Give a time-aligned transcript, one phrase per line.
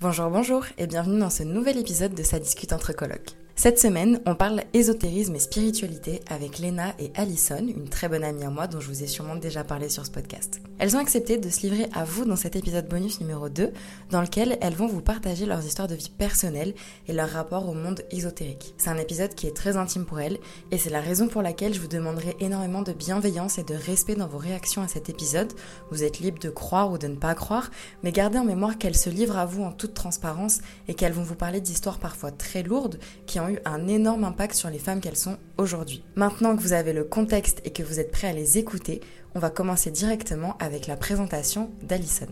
[0.00, 3.34] Bonjour, bonjour et bienvenue dans ce nouvel épisode de Ça discute entre colocs.
[3.58, 8.44] Cette semaine, on parle ésotérisme et spiritualité avec Lena et Alison, une très bonne amie
[8.44, 10.60] à moi dont je vous ai sûrement déjà parlé sur ce podcast.
[10.78, 13.72] Elles ont accepté de se livrer à vous dans cet épisode bonus numéro 2,
[14.12, 16.72] dans lequel elles vont vous partager leurs histoires de vie personnelles
[17.08, 18.74] et leur rapport au monde ésotérique.
[18.78, 20.38] C'est un épisode qui est très intime pour elles,
[20.70, 24.14] et c'est la raison pour laquelle je vous demanderai énormément de bienveillance et de respect
[24.14, 25.52] dans vos réactions à cet épisode.
[25.90, 27.72] Vous êtes libre de croire ou de ne pas croire,
[28.04, 31.24] mais gardez en mémoire qu'elles se livrent à vous en toute transparence et qu'elles vont
[31.24, 35.00] vous parler d'histoires parfois très lourdes qui ont eu un énorme impact sur les femmes
[35.00, 36.04] qu'elles sont aujourd'hui.
[36.16, 39.00] Maintenant que vous avez le contexte et que vous êtes prêts à les écouter,
[39.34, 42.28] on va commencer directement avec la présentation d'Alison.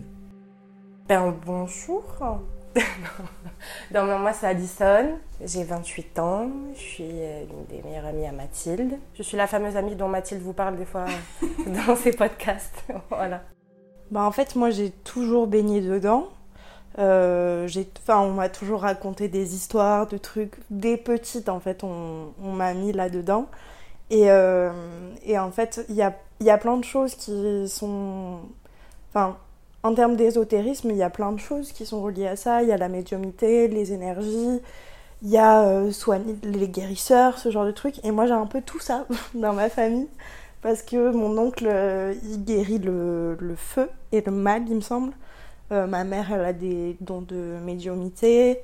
[1.08, 2.04] Ben bonjour.
[3.94, 8.32] non, moi c'est Alison, j'ai 28 ans, je suis euh, une des meilleures amies à
[8.32, 8.98] Mathilde.
[9.14, 11.06] Je suis la fameuse amie dont Mathilde vous parle des fois
[11.86, 12.84] dans ses podcasts.
[13.10, 13.42] voilà.
[14.10, 16.28] Bah en fait moi j'ai toujours baigné dedans.
[16.98, 17.68] Euh,
[18.08, 20.54] on m'a toujours raconté des histoires, de trucs.
[20.70, 23.46] Des petites, en fait, on, m'a mis là-dedans.
[24.10, 24.70] Et, euh,
[25.36, 28.38] en fait, il y a, plein de choses qui sont.
[29.10, 29.36] Enfin,
[29.82, 32.62] en termes d'ésotérisme, il y a plein de choses qui sont reliées à ça.
[32.62, 34.60] Il y a la médiumité, les énergies,
[35.22, 35.90] il y a euh,
[36.42, 38.04] les guérisseurs, ce genre de trucs.
[38.04, 40.08] Et moi, j'ai un peu tout ça dans ma famille.
[40.62, 41.68] Parce que mon oncle,
[42.24, 45.12] il guérit le feu et le mal, il me semble.
[45.72, 48.60] Euh, ma mère, elle a des dons de médiumité.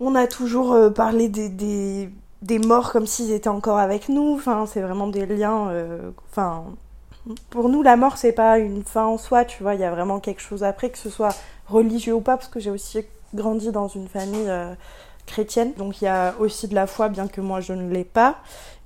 [0.00, 4.40] On a toujours euh, parlé des, morts comme s'ils étaient encore avec nous.
[4.66, 5.68] C'est vraiment des liens.
[5.70, 6.10] Euh,
[7.50, 9.74] pour nous, la mort, c'est pas une fin en soi, tu vois.
[9.74, 11.34] Il y a vraiment quelque chose après, que ce soit
[11.68, 14.50] religieux ou pas, parce que j'ai aussi grandi dans une famille
[15.28, 15.72] chrétienne.
[15.76, 18.36] Donc il y a aussi de la foi, bien que moi je ne l'ai pas.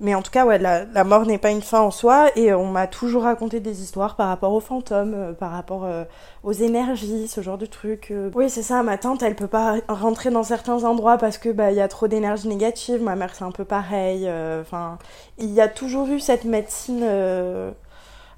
[0.03, 2.29] Mais en tout cas, ouais, la, mort n'est pas une fin en soi.
[2.35, 6.03] Et on m'a toujours raconté des histoires par rapport aux fantômes, euh, par rapport euh,
[6.43, 8.11] aux énergies, ce genre de trucs.
[8.11, 8.29] Euh.
[8.35, 11.71] Oui, c'est ça, ma tante, elle peut pas rentrer dans certains endroits parce que bah
[11.71, 13.01] il y a trop d'énergie négative.
[13.01, 14.29] Ma mère, c'est un peu pareil.
[14.59, 14.97] Enfin,
[15.37, 17.05] il y a toujours eu cette médecine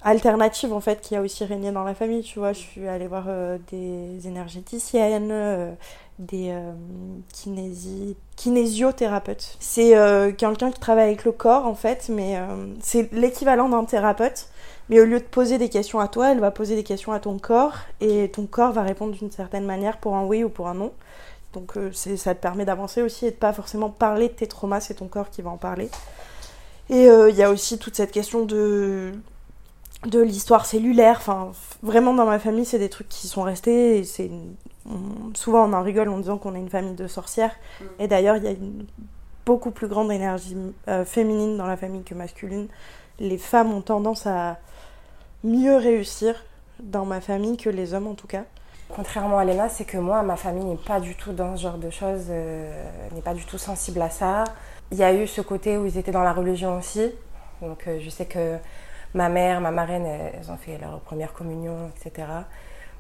[0.04, 3.08] alternative en fait qui a aussi régné dans la famille tu vois je suis allée
[3.08, 3.26] voir
[3.72, 5.76] des énergéticiennes
[6.20, 6.72] des euh,
[8.36, 9.58] kinésiothérapeutes.
[9.60, 13.84] C'est euh, quelqu'un qui travaille avec le corps en fait, mais euh, c'est l'équivalent d'un
[13.86, 14.48] thérapeute.
[14.90, 17.20] Mais au lieu de poser des questions à toi, elle va poser des questions à
[17.20, 20.68] ton corps et ton corps va répondre d'une certaine manière pour un oui ou pour
[20.68, 20.92] un non.
[21.54, 24.96] Donc ça te permet d'avancer aussi et de pas forcément parler de tes traumas, c'est
[24.96, 25.90] ton corps qui va en parler.
[26.92, 29.14] Et il y a aussi toute cette question de
[30.06, 31.18] de l'histoire cellulaire.
[31.18, 31.52] Enfin,
[31.82, 34.00] vraiment dans ma famille, c'est des trucs qui sont restés.
[34.00, 34.04] Et
[35.34, 37.56] souvent on en rigole en disant qu'on est une famille de sorcières.
[37.80, 37.86] Mm.
[38.00, 38.86] Et d'ailleurs, il y a une
[39.46, 40.58] beaucoup plus grande énergie
[40.88, 42.68] euh, féminine dans la famille que masculine.
[43.20, 44.58] Les femmes ont tendance à
[45.44, 46.44] mieux réussir
[46.80, 48.44] dans ma famille que les hommes en tout cas.
[48.90, 51.78] Contrairement à Léna, c'est que moi, ma famille n'est pas du tout dans ce genre
[51.78, 54.44] de choses, euh, n'est pas du tout sensible à ça.
[54.92, 57.12] Il y a eu ce côté où ils étaient dans la religion aussi.
[57.62, 58.58] Donc euh, je sais que
[59.14, 62.28] ma mère, ma marraine, elles ont fait leur première communion, etc.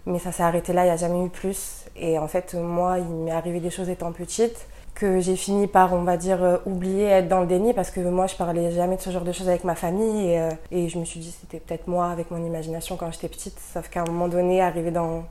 [0.05, 1.85] Mais ça s'est arrêté là, il n'y a jamais eu plus.
[1.95, 5.93] Et en fait, moi, il m'est arrivé des choses étant petite que j'ai fini par,
[5.93, 8.95] on va dire, euh, oublier, être dans le déni parce que moi, je parlais jamais
[8.95, 10.31] de ce genre de choses avec ma famille.
[10.31, 13.59] Et, euh, je me suis dit, c'était peut-être moi avec mon imagination quand j'étais petite.
[13.59, 15.25] Sauf qu'à un moment donné, arrivé dans,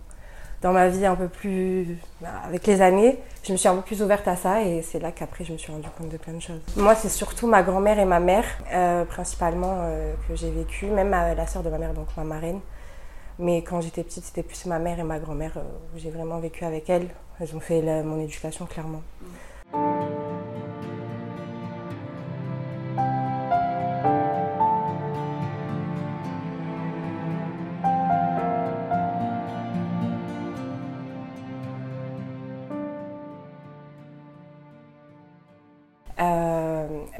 [0.61, 1.97] dans ma vie un peu plus.
[2.21, 4.99] Bah, avec les années, je me suis un peu plus ouverte à ça et c'est
[4.99, 6.61] là qu'après je me suis rendu compte de plein de choses.
[6.77, 9.89] Moi, c'est surtout ma grand-mère et ma mère, euh, principalement,
[10.29, 12.61] que j'ai vécu, même la sœur de ma mère, donc ma marraine.
[13.39, 15.63] Mais quand j'étais petite, c'était plus ma mère et ma grand-mère euh,
[15.97, 17.09] j'ai vraiment vécu avec elles.
[17.41, 19.03] Elles ont fait mon éducation, clairement.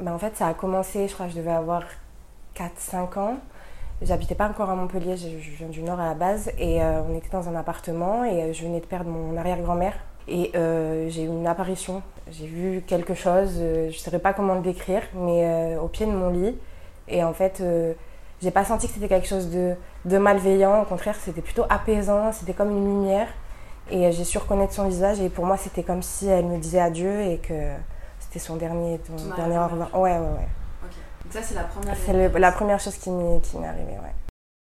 [0.05, 1.83] Ben, en fait, ça a commencé, je crois que je devais avoir
[2.55, 3.37] 4-5 ans.
[4.01, 6.51] J'habitais pas encore à Montpellier, je, viens du Nord à la base.
[6.57, 9.93] Et euh, on était dans un appartement et euh, je venais de perdre mon arrière-grand-mère.
[10.27, 12.01] Et euh, j'ai eu une apparition.
[12.29, 16.11] J'ai vu quelque chose, je ne saurais pas comment le décrire, mais au pied de
[16.11, 16.57] mon lit.
[17.07, 17.63] Et en fait,
[18.41, 19.75] j'ai pas senti que c'était quelque chose de,
[20.05, 20.81] de, malveillant.
[20.81, 23.27] Au contraire, c'était plutôt apaisant, c'était comme une lumière.
[23.91, 25.21] Et j'ai su reconnaître son visage.
[25.21, 27.53] Et pour moi, c'était comme si elle me disait adieu et que
[28.17, 28.99] c'était son dernier,
[29.37, 29.93] dernier au revoir.
[29.93, 30.64] Ouais, ouais, ouais.
[31.25, 34.13] Donc ça, c'est la première C'est la première chose qui m'est arrivée, ouais.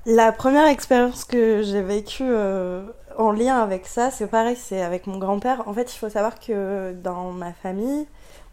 [0.06, 2.84] La première expérience que j'ai vécue euh,
[3.18, 5.68] en lien avec ça, c'est pareil, c'est avec mon grand-père.
[5.68, 8.08] En fait, il faut savoir que dans ma famille,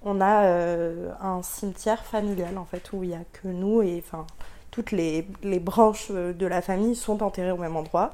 [0.04, 4.02] on a euh, un cimetière familial, en fait, où il n'y a que nous et
[4.04, 4.26] enfin,
[4.70, 8.12] toutes les, les, branches de la famille sont enterrées au même endroit.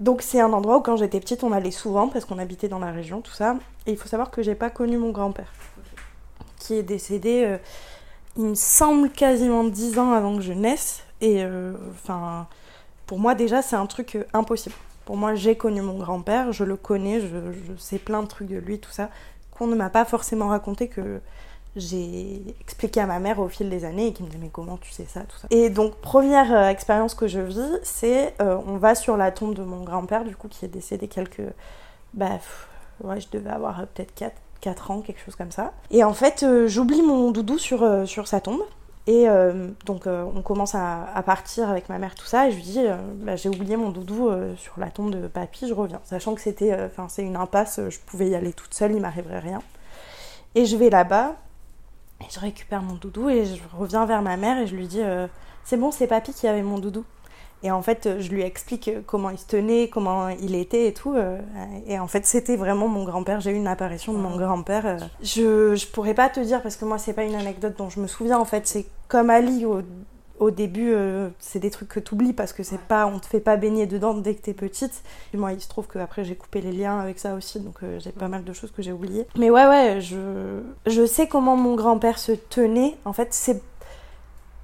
[0.00, 2.78] Donc c'est un endroit où quand j'étais petite on allait souvent parce qu'on habitait dans
[2.78, 3.56] la région, tout ça.
[3.86, 5.52] Et il faut savoir que j'ai pas connu mon grand-père,
[6.58, 7.58] qui est décédé, euh,
[8.36, 11.02] il me semble quasiment 10 ans avant que je naisse.
[11.20, 12.46] Et euh, enfin,
[13.06, 14.74] pour moi déjà c'est un truc euh, impossible.
[15.04, 18.58] Pour moi j'ai connu mon grand-père, je le connais, je, sais plein de trucs de
[18.58, 19.10] lui, tout ça,
[19.50, 21.20] qu'on ne m'a pas forcément raconté que
[21.76, 24.76] j'ai expliqué à ma mère au fil des années et qui me disait mais comment
[24.76, 28.76] tu sais ça tout ça et donc première euh, expérience que je vis c'est on
[28.76, 31.42] va sur la tombe de mon grand-père du coup qui est décédé quelques
[32.12, 32.40] bah
[33.04, 35.72] ouais je devais avoir peut-être 4, 4 ans quelque chose comme ça.
[35.90, 38.62] Et en fait euh, j'oublie mon doudou sur, euh, sur sa tombe.
[39.06, 42.48] Et euh, donc on commence à, à partir avec ma mère tout ça.
[42.48, 42.84] Et je lui dis
[43.16, 46.00] bah, j'ai oublié mon doudou sur la tombe de papy je reviens.
[46.04, 49.40] Sachant que c'était enfin c'est une impasse je pouvais y aller toute seule il m'arriverait
[49.40, 49.62] rien.
[50.54, 51.34] Et je vais là-bas
[52.20, 55.00] et je récupère mon doudou et je reviens vers ma mère et je lui dis
[55.64, 57.04] c'est bon, c'est papy qui avait mon doudou.
[57.62, 61.12] Et en fait, je lui explique comment il se tenait, comment il était et tout.
[61.14, 61.38] euh,
[61.86, 63.40] et en fait, c'était vraiment mon grand-père.
[63.40, 64.86] J'ai eu une apparition de mon grand-père.
[64.86, 64.96] euh.
[65.22, 68.00] Je, je pourrais pas te dire parce que moi, c'est pas une anecdote dont je
[68.00, 68.38] me souviens.
[68.38, 69.82] En fait, c'est comme Ali au,
[70.38, 73.26] au début, euh, c'est des trucs que tu oublies parce que c'est pas, on te
[73.26, 75.02] fait pas baigner dedans dès que t'es petite.
[75.34, 77.98] Et moi, il se trouve qu'après, j'ai coupé les liens avec ça aussi, donc euh,
[78.00, 79.26] j'ai pas mal de choses que j'ai oubliées.
[79.36, 82.96] Mais ouais, ouais, je, je sais comment mon grand-père se tenait.
[83.04, 83.62] En fait, c'est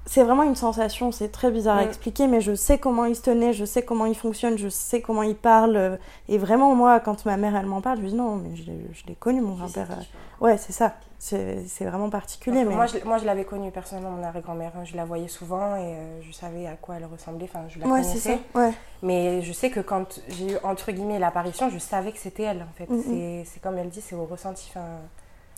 [0.07, 1.87] c'est vraiment une sensation, c'est très bizarre à Mm.
[1.87, 5.01] expliquer, mais je sais comment il se tenait, je sais comment il fonctionne, je sais
[5.01, 5.75] comment il parle.
[5.75, 5.97] euh,
[6.29, 8.63] Et vraiment, moi, quand ma mère, elle m'en parle, je lui dis non, mais je
[8.63, 9.87] l'ai- je l'ai connu, mon grand-père.
[9.91, 10.43] euh.
[10.45, 10.93] Ouais, c'est ça.
[11.19, 12.63] C'est vraiment particulier.
[12.63, 12.75] Mais...
[12.75, 14.71] Moi, je, moi, je l'avais connue personnellement, mon arrière-grand-mère.
[14.77, 14.83] hein.
[14.85, 17.49] Je la voyais souvent et euh, je savais à quoi elle ressemblait.
[17.51, 18.09] Enfin, je la ouais, ça.
[18.09, 18.39] connaissais.
[18.53, 18.71] Ouais.
[19.01, 22.61] Mais je sais que quand j'ai eu, entre guillemets, l'apparition, je savais que c'était elle,
[22.61, 22.87] en fait.
[22.89, 23.01] Mhm.
[23.03, 24.71] C'est- C'est comme elle dit, c'est au ressenti.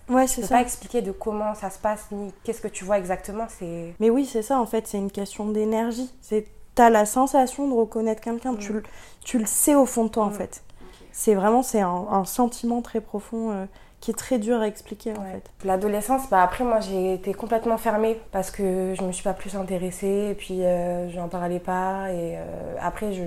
[0.09, 0.55] Ouais, je c'est peux ça.
[0.55, 3.45] pas expliquer de comment ça se passe, ni qu'est-ce que tu vois exactement.
[3.49, 3.93] C'est...
[3.99, 6.11] Mais oui, c'est ça, en fait, c'est une question d'énergie.
[6.21, 6.45] C'est
[6.75, 8.83] T'as la sensation de reconnaître quelqu'un, tu, le-
[9.25, 10.33] tu le sais au fond de toi, en Mm.
[10.33, 10.63] fait.
[11.11, 13.65] C'est vraiment, c'est un, un sentiment très profond euh,
[13.99, 15.43] qui est très dur à expliquer, en fait.
[15.65, 19.57] L'adolescence, bah après moi j'ai été complètement fermée parce que je me suis pas plus
[19.57, 23.23] intéressée et puis euh, j'en parlais pas et euh, après je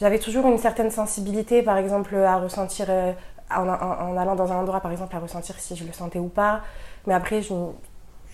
[0.00, 2.86] j'avais toujours une certaine sensibilité par exemple à ressentir
[3.50, 6.18] en, en- en allant dans un endroit par exemple à ressentir si je le sentais
[6.18, 6.60] ou pas.
[7.06, 7.54] Mais après je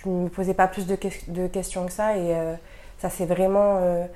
[0.03, 2.55] je me posais pas plus de, ques- de questions que ça et euh,
[2.99, 4.07] ça s'est vraiment euh,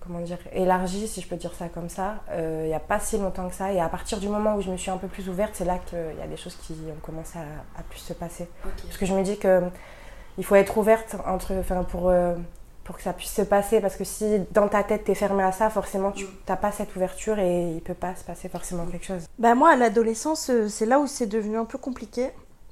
[0.00, 3.00] comment dire élargi si je peux dire ça comme ça euh, il y a pas
[3.00, 3.72] si longtemps que ça.
[3.72, 5.78] Et à partir du moment où je me suis un peu plus ouverte c'est là
[5.86, 8.48] qu'il y a des choses qui ont commencé à, à plus se passer.
[8.86, 9.62] Parce que je me dis que
[10.38, 12.34] il faut être ouverte entre, enfin, pour, euh,
[12.86, 13.80] pour que ça puisse se passer.
[13.80, 16.72] Parce que si dans ta tête, tu es fermée à ça, forcément, tu n'as pas
[16.72, 19.26] cette ouverture et il peut pas se passer forcément quelque chose.
[19.38, 22.30] Bah moi, à l'adolescence, euh, c'est là où c'est devenu un peu compliqué.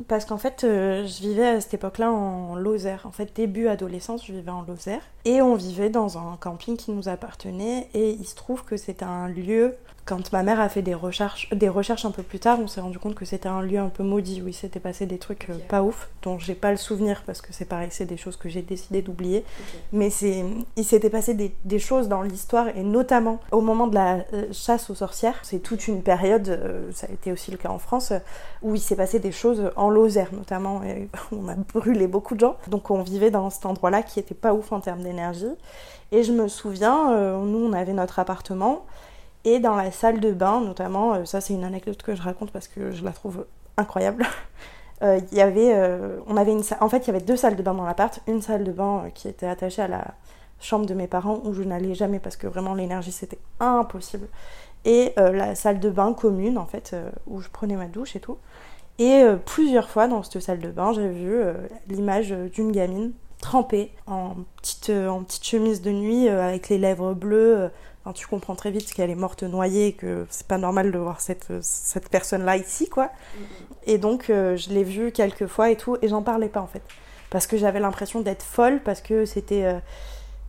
[0.09, 3.03] Parce qu'en fait, euh, je vivais à cette époque-là en Lozère.
[3.05, 5.03] En fait, début adolescence, je vivais en Lozère.
[5.25, 7.89] Et on vivait dans un camping qui nous appartenait.
[7.95, 9.77] Et il se trouve que c'était un lieu...
[10.07, 12.83] Quand ma mère a fait des recherches, des recherches un peu plus tard, on s'est
[12.83, 15.49] rendu compte que c'était un lieu un peu maudit où il s'était passé des trucs
[15.49, 18.37] euh, pas ouf, dont j'ai pas le souvenir parce que c'est pareil, c'est des choses
[18.37, 19.47] que j'ai décidé d'oublier.
[19.93, 20.45] Mais c'est,
[20.77, 24.53] il s'était passé des, des choses dans l'histoire et notamment au moment de la euh,
[24.53, 25.39] chasse aux sorcières.
[25.43, 28.13] C'est toute une période, euh, ça a été aussi le cas en France,
[28.61, 30.83] où il s'est passé des choses en Lozère notamment.
[30.83, 32.57] Et on a brûlé beaucoup de gens.
[32.69, 35.55] Donc on vivait dans cet endroit-là qui était pas ouf en termes d'énergie.
[36.13, 38.85] Et je me souviens, nous on avait notre appartement
[39.45, 42.51] et dans la salle de bain notamment, euh, ça c'est une anecdote que je raconte
[42.51, 43.47] parce que je la trouve
[43.77, 44.27] incroyable.
[45.03, 47.75] Euh, y avait, euh, on une, en fait, il y avait deux salles de bain
[47.75, 48.21] dans l'appart.
[48.27, 50.15] Une salle de bain qui était attachée à la
[50.61, 54.29] chambre de mes parents où je n'allais jamais parce que vraiment l'énergie c'était impossible.
[54.87, 58.39] Et la salle de bain commune en fait où je prenais ma douche et tout.
[58.99, 61.43] Et plusieurs fois dans cette salle de bain, j'ai vu
[61.89, 67.69] l'image d'une gamine trempée en petite, en petite chemise de nuit avec les lèvres bleues.
[68.07, 70.99] Euh, tu comprends très vite qu'elle est morte noyée et que c'est pas normal de
[70.99, 73.11] voir cette, cette personne-là ici, quoi.
[73.87, 76.67] Et donc, euh, je l'ai vue quelques fois et tout, et j'en parlais pas en
[76.67, 76.83] fait.
[77.31, 79.65] Parce que j'avais l'impression d'être folle, parce que c'était.
[79.65, 79.79] euh,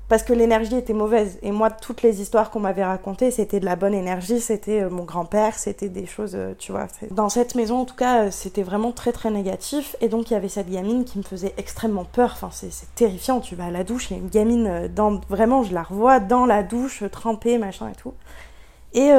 [0.07, 1.39] parce que l'énergie était mauvaise.
[1.41, 4.89] Et moi, toutes les histoires qu'on m'avait racontées, c'était de la bonne énergie, c'était euh,
[4.89, 6.87] mon grand-père, c'était des choses, euh, tu vois.
[7.11, 9.95] Dans cette maison, en tout cas, euh, c'était vraiment très très négatif.
[10.01, 12.31] Et donc, il y avait cette gamine qui me faisait extrêmement peur.
[12.33, 13.39] Enfin, c'est terrifiant.
[13.39, 15.19] Tu vas à la douche, il y a une gamine, dans...
[15.29, 18.13] vraiment, je la revois dans la douche, trempée, machin et tout.
[18.93, 19.11] Et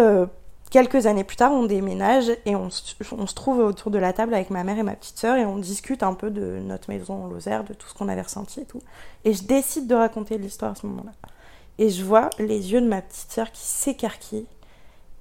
[0.70, 4.50] quelques années plus tard, on déménage et on, se- trouve autour de la table avec
[4.50, 7.26] ma mère et ma petite sœur et on discute un peu de notre maison en
[7.28, 8.80] Lozère, de tout ce qu'on avait ressenti et tout.
[9.25, 11.12] Et je décide de raconter l'histoire à ce moment-là.
[11.78, 14.46] Et je vois les yeux de ma petite sœur qui s'écarquillent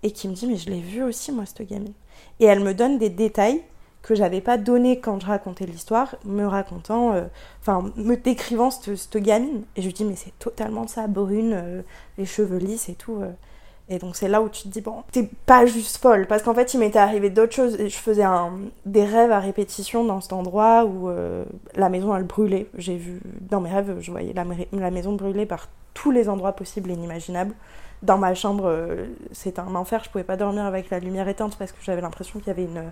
[0.04, 1.94] et qui me dit Mais je l'ai vue aussi, moi, cette gamine.
[2.40, 3.62] Et elle me donne des détails
[4.02, 7.24] que j'avais pas donné quand je racontais l'histoire, me racontant, euh,
[7.62, 9.64] enfin, me décrivant cette, cette gamine.
[9.76, 11.82] Et je lui dis Mais c'est totalement ça, brune, euh,
[12.18, 13.18] les cheveux lisses et tout.
[13.22, 13.32] euh.
[13.88, 16.26] Et donc c'est là où tu te dis, bon, t'es pas juste folle.
[16.28, 17.78] Parce qu'en fait, il m'était arrivé d'autres choses.
[17.78, 18.52] Je faisais un,
[18.86, 22.68] des rêves à répétition dans cet endroit où euh, la maison, elle brûlait.
[22.78, 26.90] J'ai vu, dans mes rêves, je voyais la, maison brûler par tous les endroits possibles
[26.90, 27.54] et inimaginables.
[28.02, 30.04] Dans ma chambre, euh, c'était un enfer.
[30.04, 32.64] Je pouvais pas dormir avec la lumière éteinte parce que j'avais l'impression qu'il y avait
[32.64, 32.92] une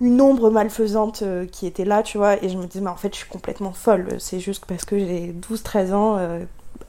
[0.00, 2.96] une ombre malfaisante euh, qui était là, tu vois, et je me disais, mais en
[2.96, 6.18] fait, je suis complètement folle, c'est juste parce que j'ai 12-13 ans,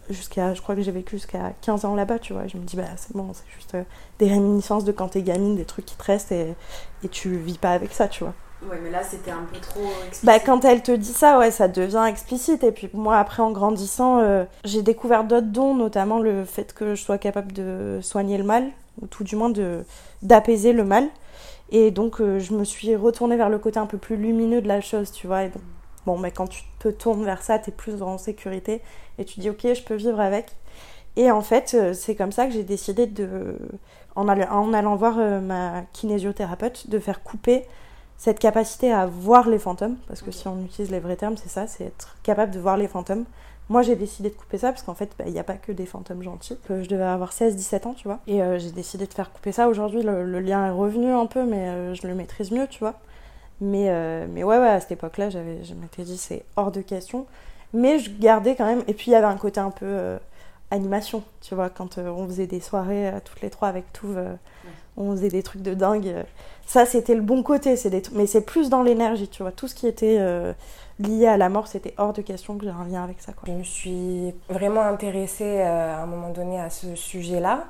[0.09, 2.47] jusqu'à, je crois que j'ai vécu jusqu'à 15 ans là-bas, tu vois.
[2.47, 3.83] Je me dis, bah c'est bon, c'est juste euh,
[4.19, 6.55] des réminiscences de quand t'es gamine, des trucs qui te restent et,
[7.03, 8.33] et tu vis pas avec ça, tu vois.
[8.69, 10.25] Ouais, mais là c'était un peu trop explicite.
[10.25, 12.63] Bah, quand elle te dit ça, ouais, ça devient explicite.
[12.63, 16.95] Et puis moi, après, en grandissant, euh, j'ai découvert d'autres dons, notamment le fait que
[16.95, 18.69] je sois capable de soigner le mal,
[19.01, 19.83] ou tout du moins de,
[20.21, 21.09] d'apaiser le mal.
[21.71, 24.67] Et donc, euh, je me suis retournée vers le côté un peu plus lumineux de
[24.67, 25.43] la chose, tu vois.
[25.43, 25.63] Et donc,
[26.05, 28.81] bon, mais quand tu te tournes vers ça, t'es plus en sécurité
[29.17, 30.55] et tu dis ok, je peux vivre avec.
[31.15, 33.57] Et en fait, euh, c'est comme ça que j'ai décidé de,
[34.15, 37.65] en allant, en allant voir euh, ma kinésiothérapeute, de faire couper
[38.17, 41.49] cette capacité à voir les fantômes, parce que si on utilise les vrais termes, c'est
[41.49, 43.25] ça, c'est être capable de voir les fantômes.
[43.69, 45.71] Moi, j'ai décidé de couper ça parce qu'en fait, bah, il n'y a pas que
[45.71, 46.57] des fantômes gentils.
[46.69, 48.19] Je devais avoir 16-17 ans, tu vois.
[48.27, 49.69] Et euh, j'ai décidé de faire couper ça.
[49.69, 52.95] Aujourd'hui, le, lien est revenu un peu, mais je le maîtrise mieux, tu vois.
[53.63, 57.25] Mais, mais ouais, ouais, à cette époque-là, je m'étais dit, c'est hors de question.
[57.73, 58.83] Mais je gardais quand même.
[58.87, 60.17] Et puis il y avait un côté un peu euh,
[60.71, 64.15] animation, tu vois, quand euh, on faisait des soirées euh, toutes les trois avec tout,
[64.95, 66.13] on faisait des trucs de dingue.
[66.65, 69.51] Ça, c'était le bon côté, c'est des mais c'est plus dans l'énergie, tu vois.
[69.51, 70.19] Tout ce qui était
[70.99, 73.33] lié à la mort, c'était hors de question que j'ai un lien avec ça.
[73.33, 73.43] Quoi.
[73.47, 77.65] Je me suis vraiment intéressée à un moment donné à ce sujet-là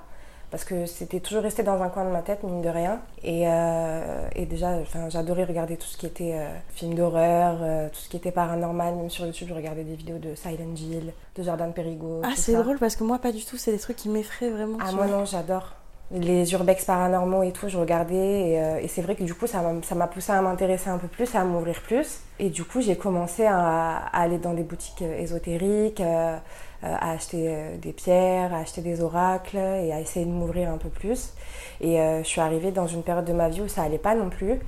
[0.53, 2.99] parce que c'était toujours resté dans un coin de ma tête, mine de rien.
[3.23, 7.95] Et, euh, et déjà, j'adorais regarder tout ce qui était euh, film d'horreur, euh, tout
[7.95, 8.93] ce qui était paranormal.
[8.93, 12.21] Même sur YouTube, je regardais des vidéos de Silent Hill, de Jordan Perigo.
[12.23, 13.57] Ah, c'est drôle parce que moi, pas du tout.
[13.57, 14.77] C'est des trucs qui m'effraient vraiment.
[14.79, 15.73] Ah, moi non, j'adore.
[16.11, 18.51] Les urbex paranormaux et tout, je regardais.
[18.51, 19.63] Et, et c'est vrai que du coup, ça
[19.95, 22.19] m'a poussé à m'intéresser un peu plus, à m'ouvrir plus.
[22.37, 26.37] Et du coup, j'ai commencé à, à, aller dans des boutiques ésotériques euh,
[26.83, 30.77] à acheter euh, des pierres, à acheter des oracles et à essayer de m'ouvrir un
[30.77, 31.33] peu plus.
[31.81, 34.15] Et euh, je suis arrivée dans une période de ma vie où ça allait pas
[34.15, 34.59] non plus.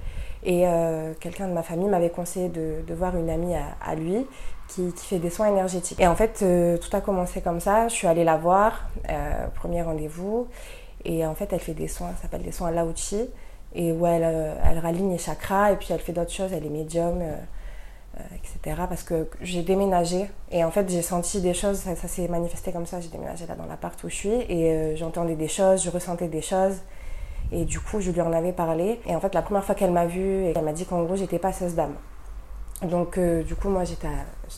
[0.48, 0.64] Et
[1.22, 4.28] quelqu'un de ma famille m'avait conseillé de, voir une amie à, lui
[4.68, 6.00] qui, fait des soins énergétiques.
[6.00, 6.46] Et en fait,
[6.80, 7.88] tout a commencé comme ça.
[7.88, 8.88] Je suis allée la voir,
[9.56, 10.46] premier rendez-vous.
[11.04, 13.28] Et en fait, elle fait des soins, ça s'appelle des soins Laochi,
[13.74, 14.22] et où elle,
[14.64, 17.24] elle raligne les chakras, et puis elle fait d'autres choses, elle est médium.
[18.18, 18.84] Euh, etc.
[18.88, 22.86] Parce que j'ai déménagé et en fait j'ai senti des choses, ça, s'est manifesté comme
[22.86, 25.90] ça, j'ai déménagé là dans l'appart où je suis et euh, j'entendais des choses, je
[25.90, 26.78] ressentais des choses
[27.52, 29.92] et du coup je lui en avais parlé et en fait la première fois qu'elle
[29.92, 31.96] m'a vue, elle m'a dit qu'en gros j'étais passeuse d'âme.
[32.84, 34.08] Donc euh, du coup moi j'étais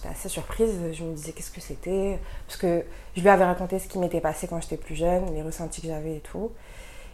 [0.07, 2.85] assez surprise, je me disais qu'est-ce que c'était, parce que
[3.15, 5.87] je lui avais raconté ce qui m'était passé quand j'étais plus jeune, les ressentis que
[5.87, 6.51] j'avais et tout.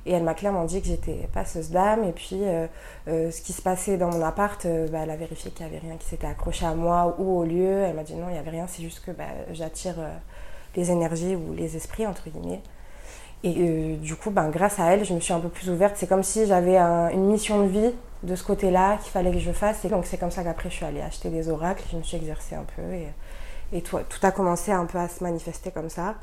[0.06, 2.04] Et elle m'a clairement dit que j'étais passeuse d'âme.
[2.04, 2.68] Et puis, euh,
[3.08, 5.72] euh, ce qui se passait dans mon appart, euh, bah, elle a vérifié qu'il n'y
[5.72, 7.84] avait rien qui s'était accroché à moi ou au lieu.
[7.84, 9.96] Elle m'a dit non, il n'y avait rien, c'est juste que bah, j'attire
[10.76, 12.62] les énergies ou les esprits, entre guillemets.
[13.46, 15.96] Et du coup, ben, grâce à elle, je me suis un peu plus ouverte.
[15.98, 17.92] C'est comme si j'avais une mission de vie
[18.24, 19.84] de ce côté-là qu'il fallait que je fasse.
[19.84, 21.84] Et donc, c'est comme ça qu'après, je suis allée acheter des oracles.
[21.92, 22.82] Je me suis exercée un peu.
[22.94, 23.08] Et,
[23.74, 26.16] et tout, tout a commencé un peu à se manifester comme ça.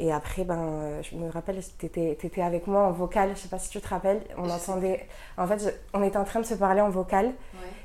[0.00, 3.48] Et après, ben, euh, je me rappelle, tu étais, avec moi en vocal, je sais
[3.48, 5.04] pas si tu te rappelles, on entendait.
[5.36, 7.32] En fait, on était en train de se parler en vocal.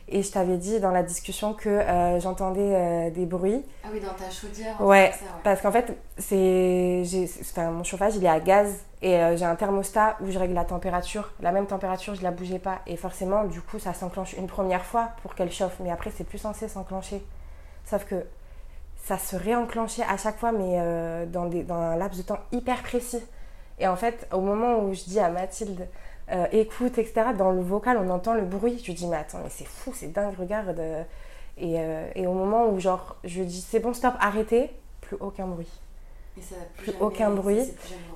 [0.10, 3.64] Et je t'avais dit dans la discussion que euh, j'entendais euh, des bruits.
[3.84, 4.80] Ah oui, dans ta chaudière.
[4.80, 5.12] Ouais,
[5.44, 7.04] parce qu'en fait, c'est,
[7.42, 8.84] enfin, mon chauffage, il est à gaz.
[9.02, 11.34] Et j'ai un thermostat où je règle la température.
[11.42, 12.80] La même température, je la bougeais pas.
[12.86, 15.78] Et forcément, du coup, ça s'enclenche une première fois pour qu'elle chauffe.
[15.82, 17.22] Mais après, c'est plus censé s'enclencher.
[17.86, 18.24] Sauf que
[19.04, 22.40] ça se réenclenchait à chaque fois, mais euh, dans, des, dans, un laps de temps
[22.52, 23.22] hyper précis.
[23.80, 25.88] Et en fait, au moment où je dis à Mathilde,
[26.32, 28.80] euh, écoute, etc., dans le vocal, on entend le bruit.
[28.80, 30.80] Je lui dis, mais attends, mais c'est fou, c'est dingue, regarde.
[31.58, 35.18] Et, euh, et, au moment où, genre, je lui dis, c'est bon, stop, arrêtez, plus
[35.20, 35.70] aucun bruit.
[36.38, 37.62] Et ça plus, plus aucun bruit.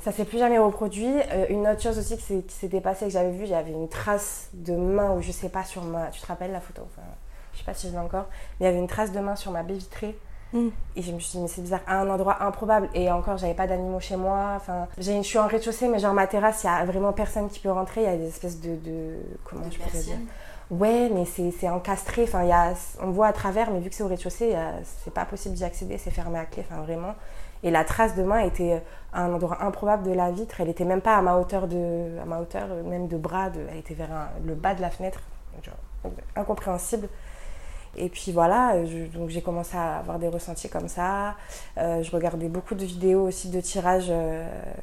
[0.02, 1.14] Ça s'est plus jamais reproduit.
[1.50, 4.50] une autre chose aussi qui s'était passée, que j'avais vu, il y avait une trace
[4.54, 6.08] de main, ou je sais pas, sur ma.
[6.08, 6.84] Tu te rappelles la photo?
[6.86, 7.06] Enfin,
[7.54, 8.28] Je sais pas si je l'ai encore.
[8.60, 10.18] Mais il y avait une trace de main sur ma baie vitrée
[10.54, 10.68] Mm.
[10.96, 12.90] Et je me suis dit, mais c'est bizarre, à un endroit improbable.
[12.94, 14.54] Et encore, j'avais pas d'animaux chez moi.
[14.56, 17.60] Enfin, je suis en rez-de-chaussée, mais genre ma terrasse, il y a vraiment personne qui
[17.60, 18.02] peut rentrer.
[18.02, 18.76] Il y a des espèces de.
[18.76, 20.18] de comment je pourrais dire
[20.70, 22.24] Ouais, mais c'est encastré.
[22.24, 24.56] Enfin, y a, on voit à travers, mais vu que c'est au rez-de-chaussée,
[25.04, 26.66] c'est pas possible d'y accéder, c'est fermé à clé.
[26.70, 27.16] Enfin, vraiment.
[27.64, 30.62] Et la trace de main était à un endroit improbable de la vitre.
[30.62, 33.50] Elle était même pas à ma hauteur, de, à ma hauteur même de bras.
[33.50, 35.22] De, elle était vers le bas de la fenêtre.
[35.64, 35.76] Genre,
[36.36, 37.08] incompréhensible.
[37.98, 38.76] Et puis voilà,
[39.14, 41.36] donc j'ai commencé à avoir des ressentis comme ça.
[41.78, 44.12] je regardais beaucoup de vidéos aussi de tirages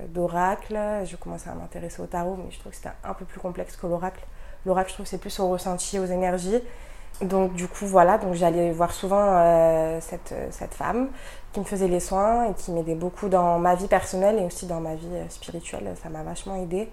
[0.09, 0.77] d'oracle.
[1.05, 3.77] Je commençais à m'intéresser au tarot, mais je trouve que c'était un peu plus complexe
[3.77, 4.25] que l'oracle.
[4.67, 6.61] L'oracle, je trouve, c'est plus au ressenti, aux énergies.
[7.23, 11.11] Donc du coup, voilà, donc j'allais voir souvent cette, cette femme
[11.53, 14.67] qui me faisait les soins et qui m'aidait beaucoup dans ma vie personnelle et aussi
[14.67, 15.95] dans ma vie spirituelle.
[16.03, 16.89] Ça m'a vachement aidée.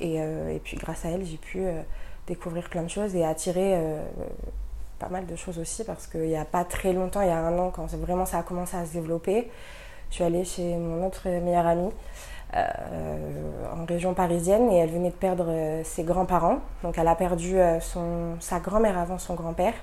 [0.00, 0.20] Et,
[0.62, 1.66] puis grâce à elle, j'ai pu
[2.26, 4.04] découvrir plein de choses et attirer euh,
[4.98, 7.38] pas mal de choses aussi parce qu'il n'y a pas très longtemps, il y a
[7.38, 9.50] un an, quand vraiment ça a commencé à se développer,
[10.10, 11.90] je suis allée chez mon autre meilleure amie
[12.56, 16.60] euh, en région parisienne et elle venait de perdre euh, ses grands-parents.
[16.82, 19.74] Donc elle a perdu son, sa grand-mère avant son grand-père.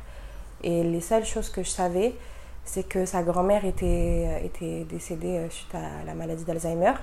[0.64, 2.16] Et les seules choses que je savais,
[2.64, 6.94] c'est que sa grand-mère était, était décédée suite à la maladie d'Alzheimer.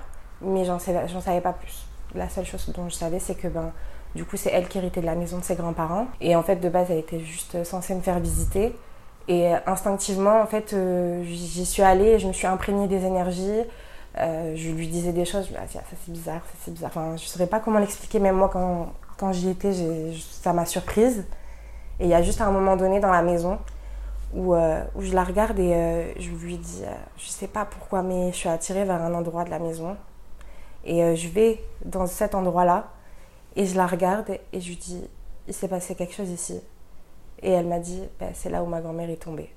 [0.41, 1.87] Mais j'en savais pas plus.
[2.15, 3.73] La seule chose dont je savais, c'est que ben,
[4.15, 6.07] du coup, c'est elle qui héritait de la maison de ses grands-parents.
[6.21, 8.75] Et en fait, de base, elle était juste censée me faire visiter.
[9.29, 13.63] Et instinctivement, en fait, euh, j'y suis allée je me suis imprégnée des énergies.
[14.19, 16.75] Euh, je lui disais des choses, je me disais, ah, ça c'est bizarre, ça c'est
[16.75, 16.91] bizarre.
[16.91, 19.73] Enfin, je ne saurais pas comment l'expliquer, même moi, quand, quand j'y étais,
[20.43, 21.25] ça m'a surprise.
[22.01, 23.59] Et il y a juste un moment donné dans la maison
[24.35, 26.83] où, euh, où je la regarde et je lui dis,
[27.17, 29.97] je sais pas pourquoi, mais je suis attirée vers un endroit de la maison.
[30.85, 32.89] Et je vais dans cet endroit-là
[33.57, 35.03] et je la regarde et je lui dis,
[35.49, 36.61] il s'est passé quelque chose ici.
[37.43, 39.51] Et elle m'a dit, ben, c'est là où ma grand-mère est tombée.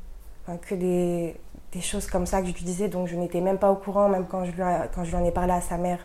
[0.67, 1.35] que des,
[1.71, 4.09] des, choses comme ça que je lui disais, donc je n'étais même pas au courant,
[4.09, 5.99] même quand je, lui, quand je lui en ai parlé à sa mère.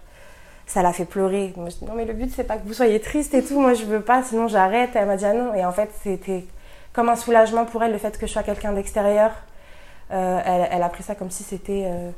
[0.66, 1.52] Ça l'a fait pleurer.
[1.56, 3.58] Moi, je dis, non, mais le but, c'est pas que vous soyez triste et tout.
[3.58, 4.90] Moi, je veux pas, sinon j'arrête.
[4.94, 5.52] Elle m'a dit, ah non.
[5.54, 6.44] Et en fait, c'était
[6.92, 9.32] comme un soulagement pour elle, le fait que je sois quelqu'un d'extérieur.
[10.12, 11.86] Euh, elle, elle, a pris ça comme si c'était.
[11.86, 12.10] Euh,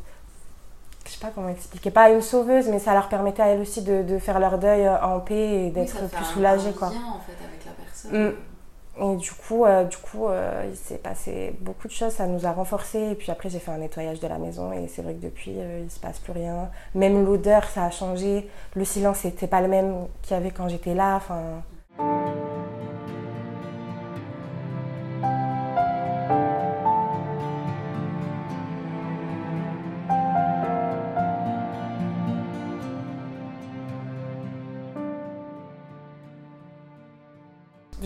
[1.07, 3.83] je sais pas comment expliquer, pas une sauveuse, mais ça leur permettait à elles aussi
[3.83, 6.73] de, de faire leur deuil euh, en paix et d'être plus soulagées.
[6.73, 6.89] Quoi.
[6.89, 8.29] en fait avec la personne.
[8.29, 8.35] Mm.
[9.01, 12.47] Et du coup, euh, du coup euh, il s'est passé beaucoup de choses, ça nous
[12.47, 13.13] a renforcés.
[13.13, 15.57] Et puis après, j'ai fait un nettoyage de la maison et c'est vrai que depuis,
[15.83, 16.71] il se passe plus rien.
[16.95, 18.49] Même l'odeur, ça a changé.
[18.75, 21.17] Le silence n'était pas le même qu'il y avait quand j'étais là.
[21.17, 21.63] Enfin,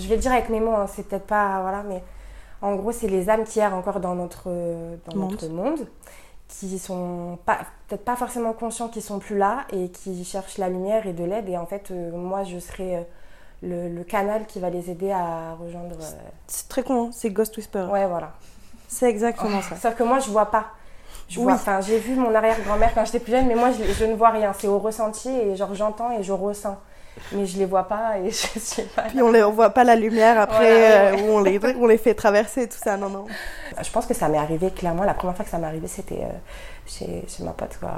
[0.07, 1.61] je vais le dire avec mes mots, hein, c'est peut-être pas.
[1.61, 2.03] Voilà, mais
[2.63, 4.49] en gros, c'est les âmes qui errent encore dans notre,
[5.07, 5.33] dans monde.
[5.33, 5.87] notre monde,
[6.49, 11.07] qui sont peut-être pas forcément conscients qu'ils sont plus là et qui cherchent la lumière
[11.07, 11.49] et de l'aide.
[11.49, 12.97] Et en fait, euh, moi, je serai.
[12.97, 13.03] Euh,
[13.63, 15.97] le, canal qui va les aider à rejoindre.
[16.01, 16.13] Euh,
[16.47, 17.91] c'est très con, hein, c'est Ghost Whisperer.
[17.91, 18.33] Ouais, voilà.
[18.87, 19.77] C'est exactement ça.
[19.77, 20.67] Sauf que moi, je vois pas.
[21.29, 24.05] Je vois, enfin, j'ai vu mon arrière-grand-mère quand j'étais plus jeune, mais moi, je, je
[24.05, 24.53] ne vois rien.
[24.53, 26.77] C'est au ressenti et genre j'entends et je ressens
[27.33, 29.03] mais je les vois pas et je sais pas.
[29.03, 31.99] Puis on les on voit pas la lumière après euh, où on les on les
[31.99, 33.27] fait traverser tout ça non non.
[33.83, 36.23] Je pense que ça m'est arrivé clairement la première fois que ça m'est arrivé c'était
[36.23, 36.39] euh,
[36.87, 37.91] chez, chez, ma pote quoi.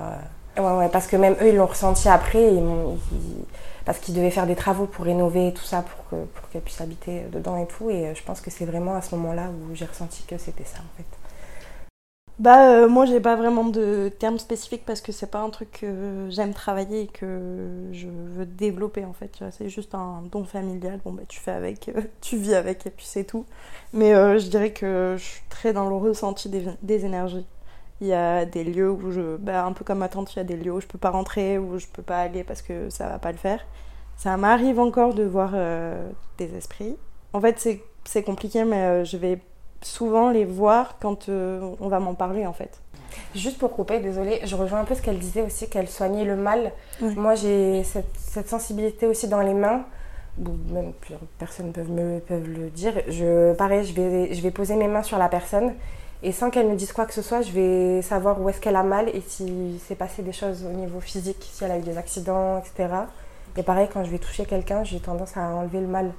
[0.56, 2.62] Ouais, ouais, parce que même eux ils l'ont ressenti après ils
[3.84, 6.80] parce qu'ils devaient faire des travaux pour rénover tout ça pour que pour qu'elle puisse
[6.80, 9.74] habiter dedans et tout et euh, je pense que c'est vraiment à ce moment-là où
[9.74, 11.17] j'ai ressenti que c'était ça en fait.
[12.38, 15.72] Bah euh, moi j'ai pas vraiment de termes spécifiques parce que c'est pas un truc
[15.80, 19.42] que j'aime travailler et que je veux développer en fait.
[19.50, 21.00] C'est juste un don familial.
[21.04, 23.44] Bon bah tu fais avec, euh, tu vis avec et puis c'est tout.
[23.92, 27.46] Mais euh, je dirais que je suis très dans le ressenti des, énergies.
[28.00, 30.40] Il y a des lieux où je, bah, un peu comme ma tante, il y
[30.40, 32.88] a des lieux où je peux pas rentrer, où je peux pas aller parce que
[32.88, 33.66] ça va pas le faire.
[34.16, 35.54] Ça m'arrive encore de voir
[36.38, 36.96] des esprits.
[37.32, 39.40] En fait c'est compliqué mais je vais
[39.82, 42.80] souvent les voir quand euh, on va m'en parler en fait.
[43.34, 46.36] Juste pour couper, désolée, je rejoins un peu ce qu'elle disait aussi, qu'elle soignait le
[46.36, 46.72] mal.
[47.00, 49.84] Moi j'ai cette, sensibilité aussi dans les mains,
[50.38, 52.94] même plusieurs personnes peuvent, me, peuvent le dire.
[53.08, 55.72] Je, pareil, je vais, je vais poser mes mains sur la personne
[56.22, 58.76] et sans qu'elle me dise quoi que ce soit, je vais savoir où est-ce qu'elle
[58.76, 61.82] a mal et si s'est passé des choses au niveau physique, si elle a eu
[61.82, 62.88] des accidents, etc.
[63.56, 66.12] Et pareil, quand je vais toucher quelqu'un, j'ai tendance à enlever le mal.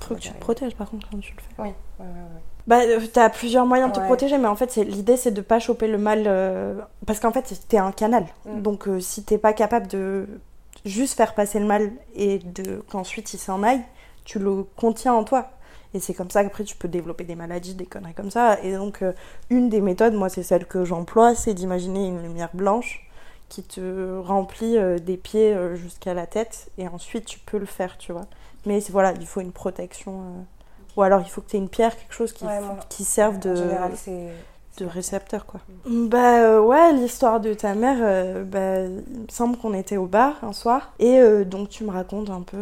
[0.00, 1.62] Faut que tu te protèges par contre quand tu le fais.
[1.62, 1.68] Oui,
[2.00, 2.40] oui, oui.
[2.66, 5.58] Bah, euh, t'as plusieurs moyens de te protéger, mais en fait, l'idée, c'est de pas
[5.58, 6.24] choper le mal.
[6.26, 6.74] Euh,
[7.06, 8.26] parce qu'en fait, t'es un canal.
[8.46, 8.62] Mm.
[8.62, 10.26] Donc, euh, si t'es pas capable de
[10.84, 13.82] juste faire passer le mal et de qu'ensuite il s'en aille,
[14.24, 15.50] tu le contiens en toi.
[15.94, 18.58] Et c'est comme ça qu'après, tu peux développer des maladies, des conneries comme ça.
[18.62, 19.04] Et donc,
[19.50, 23.06] une des méthodes, moi, c'est celle que j'emploie, c'est d'imaginer une lumière blanche
[23.50, 26.70] qui te remplit des pieds jusqu'à la tête.
[26.78, 28.24] Et ensuite, tu peux le faire, tu vois.
[28.64, 30.46] Mais voilà, il faut une protection
[30.96, 32.44] ou alors il faut que tu aies une pierre, quelque chose qui,
[32.88, 33.54] qui serve de,
[34.78, 35.46] de récepteur.
[35.46, 35.60] Quoi.
[35.86, 40.06] Bah euh, ouais, l'histoire de ta mère, euh, bah, il me semble qu'on était au
[40.06, 40.92] bar un soir.
[40.98, 42.56] Et euh, donc tu me racontes un peu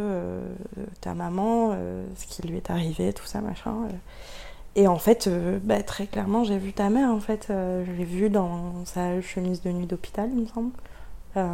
[1.01, 1.75] ta maman,
[2.15, 3.73] ce qui lui est arrivé, tout ça, machin.
[4.75, 7.47] Et en fait, euh, bah, très clairement, j'ai vu ta mère, en fait.
[7.49, 10.71] Euh, je l'ai vue dans sa chemise de nuit d'hôpital, il me semble.
[11.35, 11.53] Euh,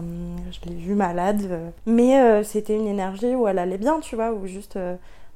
[0.51, 1.71] je l'ai vue malade.
[1.85, 4.77] Mais c'était une énergie où elle allait bien, tu vois, où juste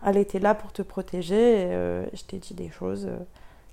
[0.05, 1.61] elle était là pour te protéger.
[1.61, 1.71] Et,
[2.13, 3.07] je t'ai dit des choses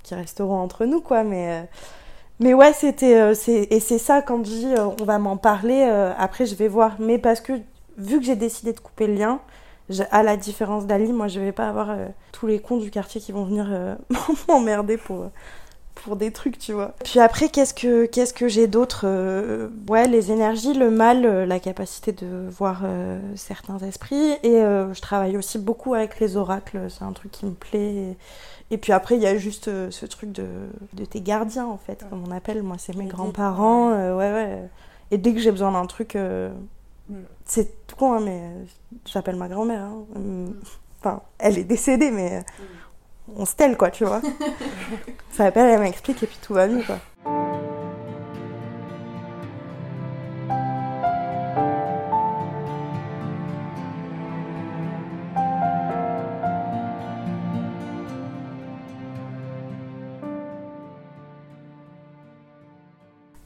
[0.03, 1.25] qui resteront entre nous, quoi.
[1.25, 1.69] Mais,
[2.41, 3.33] mais ouais, c'était.
[3.33, 5.83] et c'est ça, quand je on va m'en parler,
[6.19, 6.97] après je vais voir.
[6.99, 7.53] Mais parce que,
[7.97, 9.41] vu que j'ai décidé de couper le lien,
[10.11, 13.21] à la différence d'Ali, moi je vais pas avoir euh, tous les cons du quartier
[13.21, 13.95] qui vont venir euh,
[14.49, 15.31] m'emmerder pour,
[16.03, 16.95] pour des trucs, tu vois.
[17.05, 21.61] Puis après, qu'est-ce que, qu'est-ce que j'ai d'autre euh, Ouais, les énergies, le mal, la
[21.61, 22.83] capacité de voir
[23.35, 24.33] certains esprits.
[24.43, 28.17] Et je travaille aussi beaucoup avec les oracles, c'est un truc qui me plaît.
[28.71, 30.47] Et, puis après, il y a juste ce truc de,
[30.93, 32.63] de, tes gardiens, en fait, comme on appelle.
[32.63, 33.91] Moi, c'est mes grands-parents.
[33.93, 34.69] ouais, ouais.
[35.11, 36.17] Et dès que j'ai besoin d'un truc
[37.45, 38.43] c'est tout con, hein, mais
[39.07, 39.83] j'appelle ma grand-mère.
[39.83, 40.05] Hein.
[41.01, 42.45] Enfin, elle est décédée, mais
[43.37, 44.21] on se telle, quoi, tu vois.
[45.31, 46.99] ça appelle, elle m'explique, et puis tout va mieux, quoi.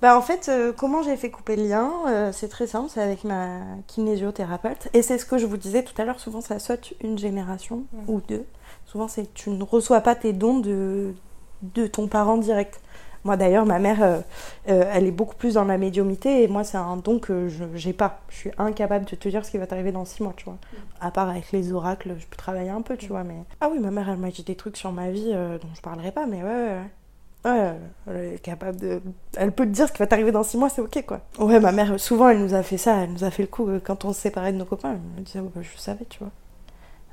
[0.02, 3.00] Bah en fait, euh, comment j'ai fait couper le lien euh, C'est très simple, c'est
[3.00, 4.88] avec ma kinésiothérapeute.
[4.94, 7.84] Et c'est ce que je vous disais tout à l'heure, souvent ça saute une génération
[8.08, 8.44] ou deux.
[8.86, 11.14] Souvent c'est tu ne reçois pas tes dons de,
[11.62, 12.80] de ton parent direct.
[13.24, 14.20] Moi d'ailleurs, ma mère, euh,
[14.66, 17.92] elle est beaucoup plus dans la médiumité et moi c'est un don que je n'ai
[17.92, 18.20] pas.
[18.28, 20.58] Je suis incapable de te dire ce qui va t'arriver dans six mois, tu vois.
[21.00, 23.22] À part avec les oracles, je peux travailler un peu, tu vois.
[23.22, 23.36] Mais...
[23.60, 26.10] Ah oui, ma mère, elle m'a dit des trucs sur ma vie dont je parlerai
[26.10, 26.80] pas, mais ouais,
[27.44, 27.74] ouais, ouais.
[28.08, 29.00] Elle est capable de.
[29.36, 31.20] Elle peut te dire ce qui va t'arriver dans six mois, c'est ok quoi.
[31.38, 33.04] Ouais, ma mère, souvent, elle nous a fait ça.
[33.04, 34.94] Elle nous a fait le coup euh, quand on se séparait de nos copains.
[34.94, 36.30] Elle me disait, bah, je savais, tu vois.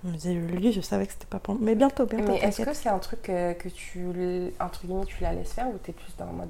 [0.03, 2.31] Elle me disait, lui, je savais que c'était pas pour Mais bientôt, bientôt.
[2.31, 4.07] Mais est-ce que c'est un truc que, que tu,
[4.59, 6.49] entre guillemets, tu la laisses faire ou t'es plus dans le mode.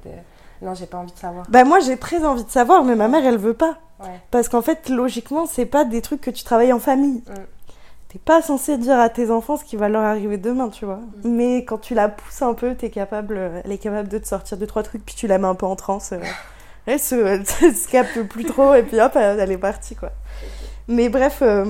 [0.62, 1.46] Non, j'ai pas envie de savoir?
[1.50, 3.78] Bah, moi, j'ai très envie de savoir, mais ma mère, elle veut pas.
[4.00, 4.20] Ouais.
[4.32, 7.24] Parce qu'en fait, logiquement, c'est pas des trucs que tu travailles en famille.
[7.28, 7.34] Mm
[8.10, 11.00] t'es pas censé dire à tes enfants ce qui va leur arriver demain, tu vois.
[11.24, 11.30] Mm.
[11.30, 14.58] Mais quand tu la pousses un peu, t'es capable, elle est capable de te sortir
[14.58, 16.12] deux trois trucs, puis tu la mets un peu en transe.
[16.12, 16.20] Euh.
[16.86, 20.12] elle, se, elle se capte plus trop, et puis hop, elle est partie, quoi.
[20.91, 21.65] Mais bref, euh,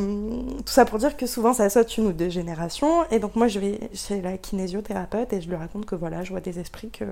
[0.66, 3.04] tout ça pour dire que souvent ça saute une ou deux générations.
[3.12, 6.30] Et donc moi je vais chez la kinésiothérapeute et je lui raconte que voilà, je
[6.30, 7.04] vois des esprits, que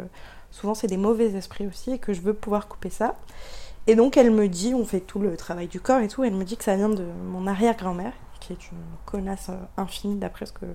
[0.50, 3.16] souvent c'est des mauvais esprits aussi et que je veux pouvoir couper ça.
[3.88, 6.34] Et donc elle me dit, on fait tout le travail du corps et tout, elle
[6.34, 10.46] me dit que ça vient de mon arrière-grand-mère qui est une connasse euh, infinie d'après
[10.46, 10.66] ce que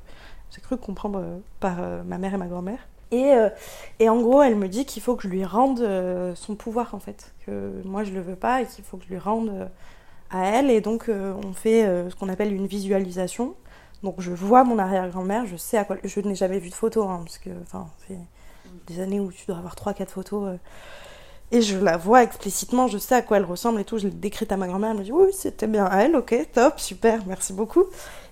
[0.51, 2.81] j'ai cru comprendre euh, par ma mère et ma grand-mère.
[3.11, 3.35] Et,
[3.99, 5.87] et, en gros, elle me dit qu'il faut que je lui rende
[6.35, 7.35] son pouvoir, en fait.
[7.45, 9.69] Que moi, je le veux pas et qu'il faut que je lui rende
[10.33, 10.71] à elle.
[10.71, 13.55] Et donc, on fait ce qu'on appelle une visualisation.
[14.03, 15.97] Donc, je vois mon arrière-grand-mère, je sais à quoi.
[16.03, 18.19] Je n'ai jamais vu de photo, hein, parce que, enfin, c'est
[18.87, 20.59] des années où tu dois avoir 3-4 photos.
[21.53, 23.99] Et je la vois explicitement, je sais à quoi elle ressemble et tout.
[23.99, 26.81] Je l'ai décrite à ma grand-mère, elle me dit oui, c'était bien elle, ok, top,
[26.81, 27.85] super, merci beaucoup.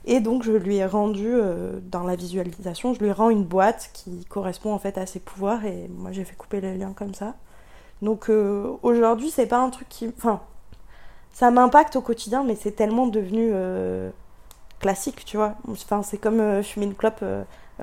[0.06, 3.90] Et donc je lui ai rendu, euh, dans la visualisation, je lui rends une boîte
[3.92, 7.12] qui correspond en fait à ses pouvoirs et moi j'ai fait couper les liens comme
[7.12, 7.34] ça.
[8.00, 10.08] Donc euh, aujourd'hui, c'est pas un truc qui.
[10.16, 10.40] Enfin,
[11.32, 14.10] ça m'impacte au quotidien, mais c'est tellement devenu euh,
[14.80, 15.54] classique, tu vois.
[15.68, 17.24] Enfin, c'est comme fumer une clope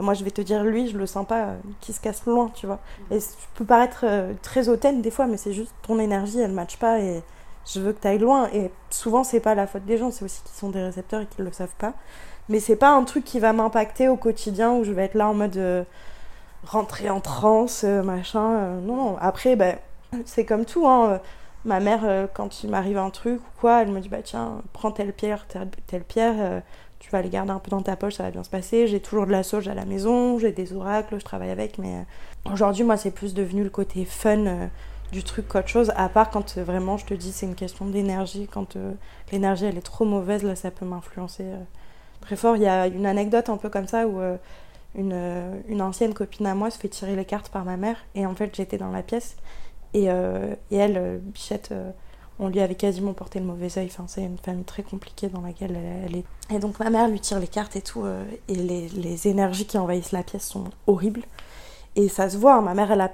[0.01, 2.51] moi je vais te dire lui je le sens pas euh, qui se casse loin
[2.53, 2.79] tu vois.
[3.11, 6.51] Et je peux paraître euh, très hautaine des fois mais c'est juste ton énergie elle
[6.51, 7.23] matche pas et
[7.65, 8.49] je veux que tu ailles loin.
[8.53, 11.25] Et souvent c'est pas la faute des gens c'est aussi qu'ils sont des récepteurs et
[11.25, 11.93] qu'ils le savent pas.
[12.49, 15.27] Mais c'est pas un truc qui va m'impacter au quotidien où je vais être là
[15.27, 15.83] en mode euh,
[16.65, 19.17] rentrer en transe machin non non.
[19.19, 19.77] Après ben
[20.25, 21.19] c'est comme tout hein
[21.67, 24.91] ma mère quand il m'arrive un truc ou quoi elle me dit bah tiens prends
[24.91, 26.61] telle pierre telle, pierre
[26.99, 28.87] tu vas les garder un peu dans ta poche, ça va bien se passer.
[28.87, 31.95] J'ai toujours de la sauge à la maison, j'ai des oracles, je travaille avec, mais
[31.95, 34.67] euh, aujourd'hui, moi, c'est plus devenu le côté fun euh,
[35.11, 37.85] du truc qu'autre chose, à part quand euh, vraiment, je te dis, c'est une question
[37.85, 38.47] d'énergie.
[38.51, 38.77] Quand
[39.31, 41.45] l'énergie, elle est trop mauvaise, là, ça peut m'influencer
[42.21, 42.55] très fort.
[42.55, 44.19] Il y a une anecdote un peu comme ça où
[44.95, 48.25] une, une, ancienne copine à moi se fait tirer les cartes par ma mère, et
[48.25, 49.37] en fait, j'étais dans la pièce,
[49.93, 51.73] et, et elle, Bichette
[52.39, 53.87] on lui avait quasiment porté le mauvais oeil.
[53.91, 56.25] Enfin, c'est une famille très compliquée dans laquelle elle, est.
[56.53, 59.77] Et donc ma mère lui tire les cartes et tout, euh, et les, énergies qui
[59.77, 61.23] envahissent la pièce sont horribles.
[61.95, 62.61] Et ça se voit, hein.
[62.61, 63.11] ma mère elle a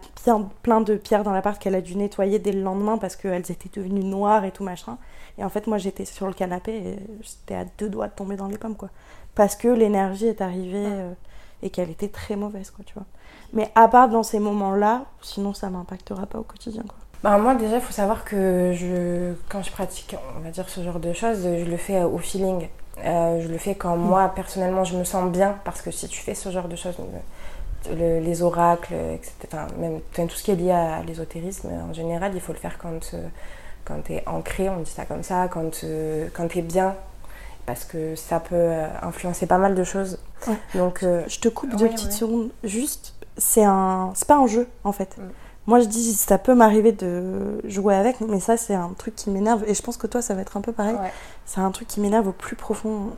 [0.62, 3.70] plein de pierres dans l'appart qu'elle a dû nettoyer dès le lendemain parce qu'elles étaient
[3.80, 4.98] devenues noires et tout machin.
[5.38, 8.36] Et en fait moi j'étais sur le canapé et j'étais à deux doigts de tomber
[8.36, 8.90] dans les pommes quoi.
[9.36, 11.14] Parce que l'énergie est arrivée euh,
[11.62, 13.06] et qu'elle était très mauvaise quoi, tu vois.
[13.54, 16.98] Mais à part dans ces moments-là, sinon ça m'impactera pas au quotidien quoi.
[17.24, 20.84] Bah, moi déjà il faut savoir que je, quand je pratique on va dire ce
[20.84, 22.68] genre de choses, je le fais au feeling.
[23.04, 26.20] Euh, je le fais quand moi personnellement je me sens bien parce que si tu
[26.20, 26.96] fais ce genre de choses
[27.92, 29.34] les oracles, etc.
[29.46, 32.78] Enfin, même tout ce qui est lié à l'ésotérisme, en général, il faut le faire
[32.78, 33.14] quand,
[33.84, 35.84] quand tu es ancré, on dit ça comme ça, quand,
[36.34, 36.96] quand tu es bien
[37.66, 40.18] parce que ça peut influencer pas mal de choses.
[40.76, 42.52] Donc, je te coupe deux petites secondes.
[42.64, 45.18] Juste, c'est un, c'est pas un jeu en fait.
[45.18, 45.22] Mm.
[45.66, 49.30] Moi, je dis, ça peut m'arriver de jouer avec, mais ça, c'est un truc qui
[49.30, 49.64] m'énerve.
[49.66, 50.98] Et je pense que toi, ça va être un peu pareil.
[51.46, 53.12] C'est un truc qui m'énerve au plus profond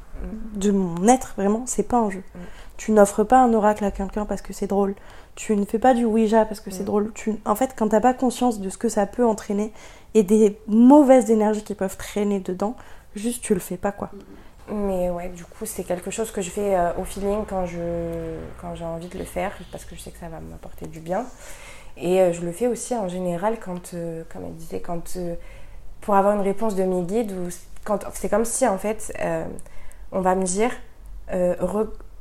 [0.54, 1.63] de mon être, vraiment.
[1.65, 2.19] C'est pas un jeu.
[2.36, 2.39] Mm.
[2.78, 4.93] Tu n'offres pas un oracle à quelqu'un parce que c'est drôle.
[5.34, 6.86] Tu ne fais pas du Ouija parce que c'est mm.
[6.86, 7.12] drôle.
[7.13, 7.36] Tu...
[7.45, 9.73] En fait, quand t'as pas conscience de ce que ça peut entraîner
[10.13, 12.75] et des mauvaises énergies qui peuvent traîner dedans,
[13.15, 14.12] juste tu le fais pas, quoi.
[14.67, 18.39] Mais ouais, du coup, c'est quelque chose que je fais euh, au feeling quand je
[18.60, 20.99] quand j'ai envie de le faire parce que je sais que ça va m'apporter du
[20.99, 21.25] bien.
[21.97, 25.17] Et euh, je le fais aussi en général quand, euh, comme elle disait, quand
[26.01, 27.49] pour avoir une réponse de mes guides, ou
[27.84, 29.15] quand c'est comme si en fait
[30.12, 30.71] on va me dire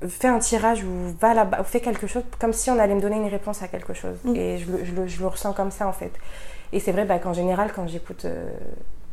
[0.07, 3.01] fais un tirage ou va là-bas, ou fais quelque chose, comme si on allait me
[3.01, 4.19] donner une réponse à quelque chose.
[4.25, 4.37] Mm.
[4.37, 6.13] Et je le, je, le, je le, ressens comme ça en fait.
[6.73, 8.27] Et c'est vrai bah, qu'en général, quand j'écoute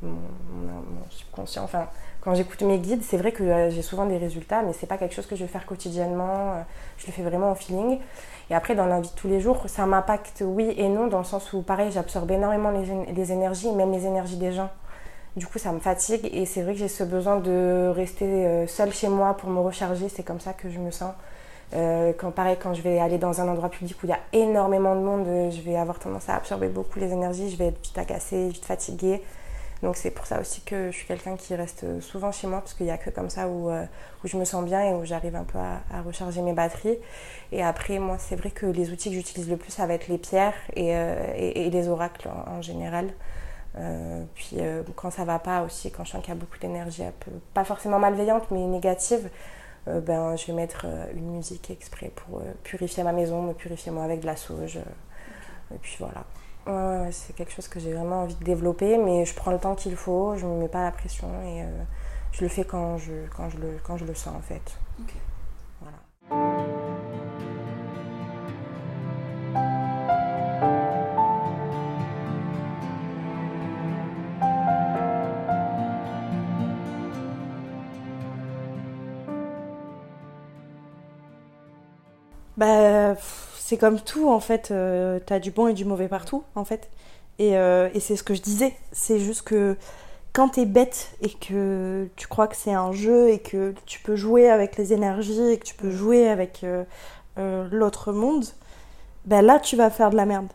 [0.02, 1.88] mon, mon, subconscient, enfin
[2.21, 5.15] quand j'écoute mes guides, c'est vrai que j'ai souvent des résultats, mais c'est pas quelque
[5.15, 6.63] chose que je vais faire quotidiennement.
[6.97, 7.99] je le fais vraiment au feeling.
[8.51, 11.19] Et après, dans la vie de tous les jours, ça m'impacte oui et non, dans
[11.19, 14.69] le sens où, pareil, j'absorbe énormément les, énergies, même les énergies des gens.
[15.38, 18.67] Du coup, ça me fatigue et c'est vrai que j'ai ce besoin de rester euh,
[18.67, 20.10] seule chez moi pour me recharger.
[20.10, 21.13] C'est comme ça que je me sens.
[21.73, 24.19] Euh, quand pareil, quand je vais aller dans un endroit public où il y a
[24.34, 27.49] énormément de monde, euh, je vais avoir tendance à absorber beaucoup les énergies.
[27.49, 29.23] Je vais être vite agacée, vite fatiguée.
[29.82, 32.74] Donc c'est pour ça aussi que je suis quelqu'un qui reste souvent chez moi, parce
[32.74, 33.84] qu'il n'y a que comme ça où, euh,
[34.24, 36.98] où, je me sens bien et où j'arrive un peu à, recharger mes batteries.
[37.52, 40.08] Et après, moi, c'est vrai que les outils que j'utilise le plus, ça va être
[40.08, 43.10] les pierres et, euh, et, les oracles en, général.
[43.78, 44.58] Euh, puis
[44.96, 47.04] quand ça va pas aussi, quand je sens qu'il y a beaucoup d'énergie,
[47.54, 49.30] pas forcément malveillante, mais négative,
[49.88, 54.20] ben, je vais mettre une musique exprès pour purifier ma maison, me purifier moi avec
[54.20, 54.78] de la sauge.
[55.74, 56.24] Et puis voilà.
[56.67, 59.76] Ouais, c'est quelque chose que j'ai vraiment envie de développer, mais je prends le temps
[59.76, 61.84] qu'il faut, je ne me mets pas la pression et euh,
[62.32, 64.62] je le fais quand je, quand, je le, quand je le sens en fait.
[65.82, 65.97] Voilà.
[82.58, 83.15] Bah
[83.71, 86.89] c'est comme tout en fait, euh, t'as du bon et du mauvais partout en fait.
[87.39, 89.77] Et, euh, et c'est ce que je disais, c'est juste que
[90.34, 94.17] quand t'es bête et que tu crois que c'est un jeu et que tu peux
[94.17, 96.84] jouer avec les énergies et que tu peux jouer avec euh,
[97.71, 98.43] l'autre monde,
[99.23, 100.47] ben là tu vas faire de la merde.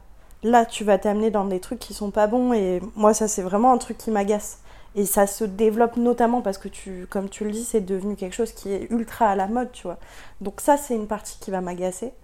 [0.42, 3.40] Là tu vas t'amener dans des trucs qui sont pas bons et moi ça c'est
[3.40, 4.58] vraiment un truc qui m'agace.
[4.94, 8.34] Et ça se développe notamment parce que, tu, comme tu le dis, c'est devenu quelque
[8.34, 9.98] chose qui est ultra à la mode, tu vois.
[10.40, 12.14] Donc ça, c'est une partie qui va m'agacer.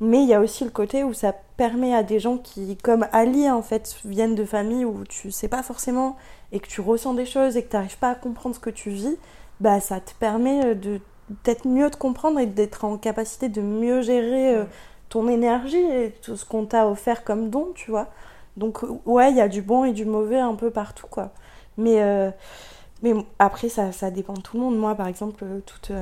[0.00, 3.06] Mais il y a aussi le côté où ça permet à des gens qui, comme
[3.12, 6.16] Ali, en fait, viennent de familles où tu sais pas forcément
[6.52, 8.70] et que tu ressens des choses et que tu n'arrives pas à comprendre ce que
[8.70, 9.18] tu vis,
[9.60, 11.00] bah ça te permet euh, de
[11.42, 14.64] peut-être mieux te comprendre et d'être en capacité de mieux gérer euh,
[15.10, 18.08] ton énergie et tout ce qu'on t'a offert comme don, tu vois.
[18.56, 21.30] Donc ouais, il y a du bon et du mauvais un peu partout, quoi.
[21.76, 22.30] Mais, euh,
[23.02, 24.78] mais après, ça, ça dépend de tout le monde.
[24.78, 25.92] Moi, par exemple, toute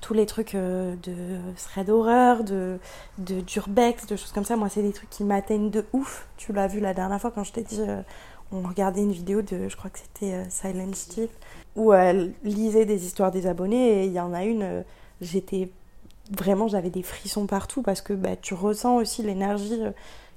[0.00, 1.14] tous les trucs euh, de
[1.56, 2.78] thread horreur, de,
[3.18, 6.26] de d'urbex, de choses comme ça, moi c'est des trucs qui m'atteignent de ouf.
[6.36, 8.02] Tu l'as vu la dernière fois quand je t'ai dit, euh,
[8.52, 11.28] on regardait une vidéo de, je crois que c'était euh, Silent Steve,
[11.76, 14.84] où elle lisait des histoires des abonnés et il y en a une,
[15.20, 15.70] j'étais
[16.30, 19.80] vraiment, j'avais des frissons partout parce que bah, tu ressens aussi l'énergie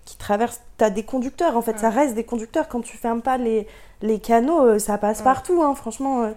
[0.06, 0.62] qui traverse.
[0.78, 2.68] T'as des conducteurs en fait, ça reste des conducteurs.
[2.68, 3.68] Quand tu fermes pas les,
[4.02, 6.34] les canaux, ça passe partout, hein, franchement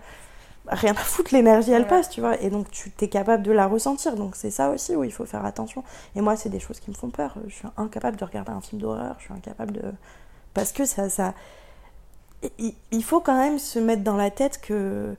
[0.67, 2.41] rien à foutre, l'énergie elle passe, tu vois.
[2.41, 4.17] Et donc tu es capable de la ressentir.
[4.17, 5.85] Donc c'est ça aussi où il faut faire attention.
[6.15, 7.37] Et moi, c'est des choses qui me font peur.
[7.47, 9.17] Je suis incapable de regarder un film d'horreur.
[9.19, 9.83] Je suis incapable de.
[10.55, 11.09] Parce que ça.
[11.09, 11.35] ça...
[12.91, 15.15] Il faut quand même se mettre dans la tête que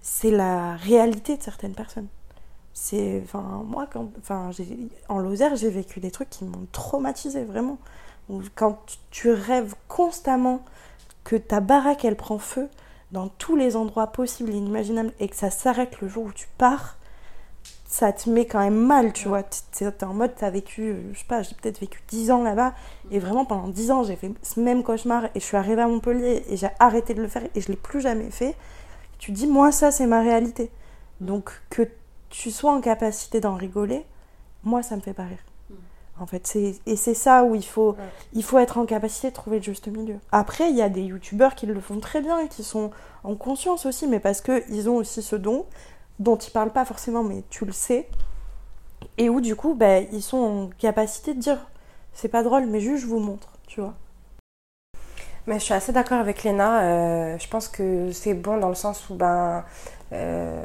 [0.00, 2.08] c'est la réalité de certaines personnes.
[2.72, 3.22] C'est.
[3.24, 4.10] Enfin, moi, quand.
[4.18, 4.50] Enfin,
[5.08, 7.78] en Lozère, j'ai vécu des trucs qui m'ont traumatisé, vraiment.
[8.56, 8.78] Quand
[9.10, 10.62] tu rêves constamment
[11.24, 12.68] que ta baraque elle prend feu,
[13.12, 16.46] dans tous les endroits possibles et inimaginables et que ça s'arrête le jour où tu
[16.58, 16.98] pars,
[17.86, 19.42] ça te met quand même mal, tu vois.
[19.42, 22.74] T'es en mode, t'as vécu, euh, je sais pas, j'ai peut-être vécu 10 ans là-bas,
[23.10, 25.88] et vraiment pendant 10 ans, j'ai fait ce même cauchemar, et je suis arrivée à
[25.88, 28.54] Montpellier, et j'ai arrêté de le faire, et je l'ai plus jamais fait.
[29.18, 30.70] Tu dis, moi, ça, c'est ma réalité.
[31.20, 31.88] Donc, que
[32.28, 34.04] tu sois en capacité d'en rigoler,
[34.64, 35.38] moi, ça me fait pas rire.
[36.20, 37.96] En fait, et c'est ça où il faut,
[38.32, 40.16] il faut être en capacité de trouver le juste milieu.
[40.32, 42.90] Après, il y a des youtubeurs qui le font très bien et qui sont
[43.24, 45.66] en conscience aussi, mais parce qu'ils ont aussi ce don
[46.18, 48.08] dont ils parlent pas forcément, mais tu le sais.
[49.16, 51.58] et où du coup, bah, ils sont en capacité de dire
[52.12, 53.94] c'est pas drôle, mais juste je vous montre, tu vois.
[55.46, 56.82] Mais je suis assez d'accord avec Léna.
[56.82, 59.64] Euh, je pense que c'est bon dans le sens où ben,
[60.12, 60.62] euh,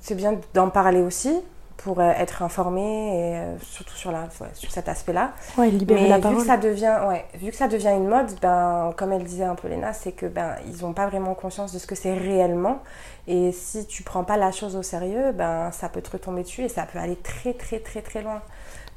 [0.00, 1.42] c'est bien d'en parler aussi
[1.76, 5.32] pour euh, être informé et surtout sur, la, sur cet aspect-là.
[5.58, 8.92] Ouais, libérer la vu Que ça devient, ouais, vu que ça devient une mode, ben,
[8.96, 11.78] comme elle disait un peu Léna, c'est que ben, ils n'ont pas vraiment conscience de
[11.78, 12.80] ce que c'est réellement.
[13.26, 16.62] Et si tu prends pas la chose au sérieux, ben, ça peut te retomber dessus
[16.62, 18.40] et ça peut aller très très très très loin.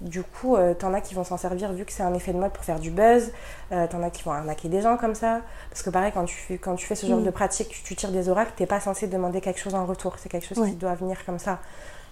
[0.02, 2.38] Du coup, euh, t'en as qui vont s'en servir vu que c'est un effet de
[2.38, 3.32] mode pour faire du buzz.
[3.72, 5.42] Euh, t'en as qui vont arnaquer des gens comme ça.
[5.72, 7.24] Parce que pareil, quand tu, quand tu fais ce genre mm.
[7.24, 10.16] de pratique, tu, tires des oracles, t'es pas censé demander quelque chose en retour.
[10.20, 11.60] C'est quelque chose qui doit venir comme ça.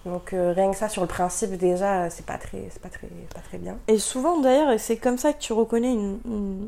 [0.05, 3.39] Donc euh, rien que ça, sur le principe, déjà, c'est pas très, pas très, pas
[3.39, 3.77] très bien.
[3.87, 5.97] Et souvent d'ailleurs, c'est comme ça que tu reconnais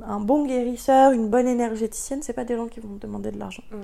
[0.07, 3.37] un bon guérisseur, une bonne énergéticienne, c'est pas des gens qui vont te demander de
[3.37, 3.63] l'argent.
[3.71, 3.75] Mm.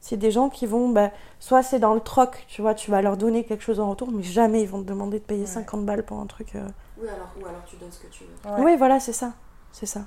[0.00, 3.02] C'est des gens qui vont, bah, soit c'est dans le troc, tu vois, tu vas
[3.02, 5.84] leur donner quelque chose en retour, mais jamais ils vont te demander de payer 50
[5.84, 6.54] balles pour un truc.
[6.54, 6.66] Euh.
[6.96, 8.64] Oui, alors, ou alors tu donnes ce que tu veux.
[8.64, 9.32] Oui, voilà, c'est ça.
[9.72, 10.02] C'est ça.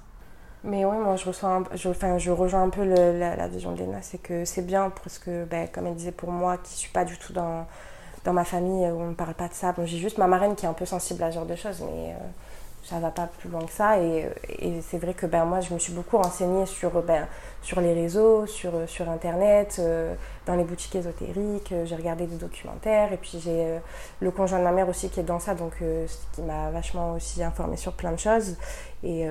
[0.63, 4.01] Mais oui, moi je reçois, je, enfin, je rejoins un peu la, vision de Léna,
[4.01, 7.03] c'est que c'est bien parce que, bah, comme elle disait, pour moi qui suis pas
[7.03, 7.67] du tout dans,
[8.23, 10.55] dans ma famille où on ne parle pas de ça, bon, j'ai juste ma marraine
[10.55, 12.17] qui est un peu sensible à ce genre de choses, mais euh,
[12.83, 13.99] ça va pas plus loin que ça.
[13.99, 14.27] Et,
[14.59, 17.27] et c'est vrai que ben, moi, je me suis beaucoup renseignée sur, ben,
[17.61, 20.13] sur les réseaux, sur, sur Internet, euh,
[20.45, 21.71] dans les boutiques ésotériques.
[21.71, 23.13] Euh, j'ai regardé des documentaires.
[23.13, 23.79] Et puis j'ai euh,
[24.19, 25.81] le conjoint de ma mère aussi qui est dans ça, donc
[26.33, 28.57] qui m'a vachement aussi informée sur plein de choses.
[29.03, 29.25] Et,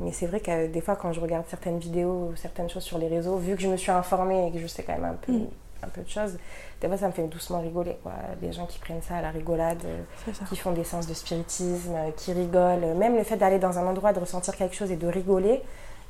[0.00, 2.98] mais c'est vrai que des fois, quand je regarde certaines vidéos ou certaines choses sur
[2.98, 5.14] les réseaux, vu que je me suis informée et que je sais quand même un
[5.14, 5.46] peu, mm.
[5.82, 6.38] un peu de choses,
[6.80, 7.98] des fois ça me fait doucement rigoler.
[8.02, 8.12] Quoi.
[8.40, 11.94] Des gens qui prennent ça à la rigolade, euh, qui font des séances de spiritisme,
[11.94, 12.94] euh, qui rigolent.
[12.96, 15.62] Même le fait d'aller dans un endroit, de ressentir quelque chose et de rigoler,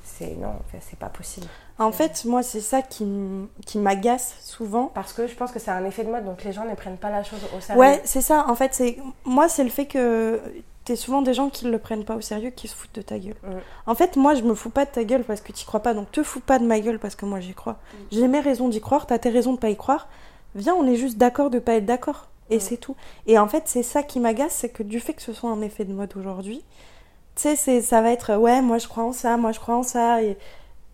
[0.03, 1.47] c'est non, c'est pas possible.
[1.79, 3.07] En fait, moi, c'est ça qui,
[3.67, 4.91] qui m'agace souvent.
[4.95, 6.97] Parce que je pense que c'est un effet de mode, donc les gens ne prennent
[6.97, 7.81] pas la chose au sérieux.
[7.81, 8.47] Ouais, c'est ça.
[8.49, 10.41] En fait, c'est moi, c'est le fait que
[10.85, 13.03] t'es souvent des gens qui ne le prennent pas au sérieux, qui se foutent de
[13.03, 13.35] ta gueule.
[13.87, 15.95] En fait, moi, je me fous pas de ta gueule parce que tu crois pas,
[15.95, 17.73] donc te fous pas de ma gueule parce que moi, j'y crois.
[17.73, 17.97] Mm.
[18.13, 20.09] J'ai mes raisons d'y croire, t'as tes raisons de pas y croire
[20.57, 22.29] viens, on est juste d'accord de pas être d'accord.
[22.51, 22.95] Et c'est tout.
[23.27, 25.61] Et en fait, c'est ça qui m'agace, c'est que du fait que ce soit un
[25.63, 26.63] effet de mode aujourd'hui,
[27.35, 29.83] tu sais, ça va être ouais, moi je crois en ça, moi je crois en
[29.83, 30.23] ça.
[30.23, 30.39] Et,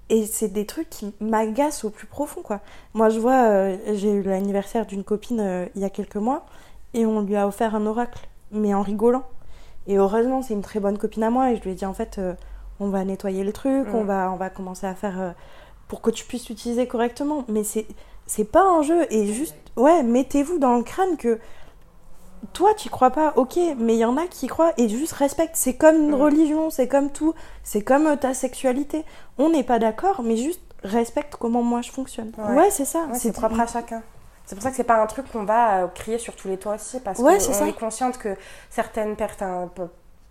[0.09, 2.61] et c'est des trucs qui m'agacent au plus profond, quoi.
[2.95, 6.45] Moi, je vois, euh, j'ai eu l'anniversaire d'une copine euh, il y a quelques mois
[6.95, 9.25] et on lui a offert un oracle, mais en rigolant.
[9.87, 11.95] Et heureusement, c'est une très bonne copine à moi et je lui ai dit en
[11.95, 12.35] fait, euh,
[12.81, 15.35] on va nettoyer le truc, on, va, on va commencer à faire
[15.89, 17.45] pour que tu puisses l'utiliser correctement.
[17.49, 17.87] Mais c'est
[18.27, 19.07] c'est pas un jeu.
[19.11, 21.39] Et juste, ouais, mettez-vous dans le crâne que
[22.53, 25.55] toi, tu crois pas, ok, mais il y en a qui croient et juste respecte.
[25.55, 29.05] C'est comme une religion, c'est comme tout, c'est comme euh, ta sexualité.
[29.39, 32.33] On n'est pas d'accord, mais juste respecte comment moi je fonctionne.
[32.39, 33.07] Ouais, c'est ça.
[33.15, 34.03] c'est propre à chacun.
[34.45, 36.59] C'est pour ça que c'est pas un truc qu'on va euh, crier sur tous les
[36.59, 38.37] toits aussi, parce qu'on est, est consciente que
[38.71, 39.69] certaines personnes,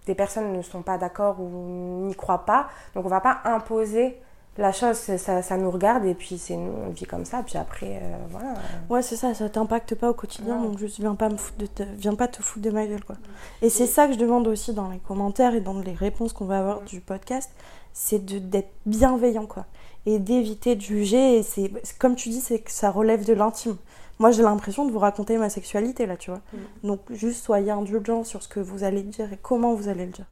[0.06, 2.68] des personnes ne sont pas d'accord ou n'y croient pas.
[2.94, 4.20] Donc on va pas imposer
[4.58, 7.42] la chose, ça, ça, nous regarde et puis c'est nous, on vit comme ça.
[7.44, 8.54] Puis après, euh, voilà.
[8.90, 11.66] Ouais, c'est ça, ça t'impacte pas au quotidien, donc juste viens pas, me foutre de
[11.68, 13.04] te, viens pas te foutre de ma gueule.
[13.04, 13.16] Quoi.
[13.62, 16.46] Et c'est ça que je demande aussi dans les commentaires et dans les réponses qu'on
[16.46, 17.50] va avoir du podcast,
[17.94, 19.66] c'est d'être bienveillant, quoi.
[20.06, 21.38] Et d'éviter de juger.
[21.38, 23.78] Et c'est comme tu dis, c'est que ça relève de l'intime.
[24.20, 26.42] Moi, j'ai l'impression de vous raconter ma sexualité, là, tu vois.
[26.54, 26.88] Mm.
[26.88, 30.12] Donc, juste soyez indulgents sur ce que vous allez dire et comment vous allez le
[30.12, 30.26] dire.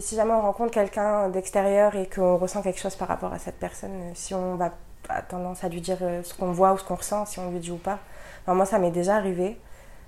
[0.00, 3.58] Si, jamais on rencontre quelqu'un d'extérieur et qu'on ressent quelque chose par rapport à cette
[3.58, 4.72] personne, si on va
[5.08, 7.50] a tendance à lui dire euh, ce qu'on voit ou ce qu'on ressent, si on
[7.50, 7.98] lui dit ou pas.
[8.46, 9.58] moi, ça m'est déjà arrivé,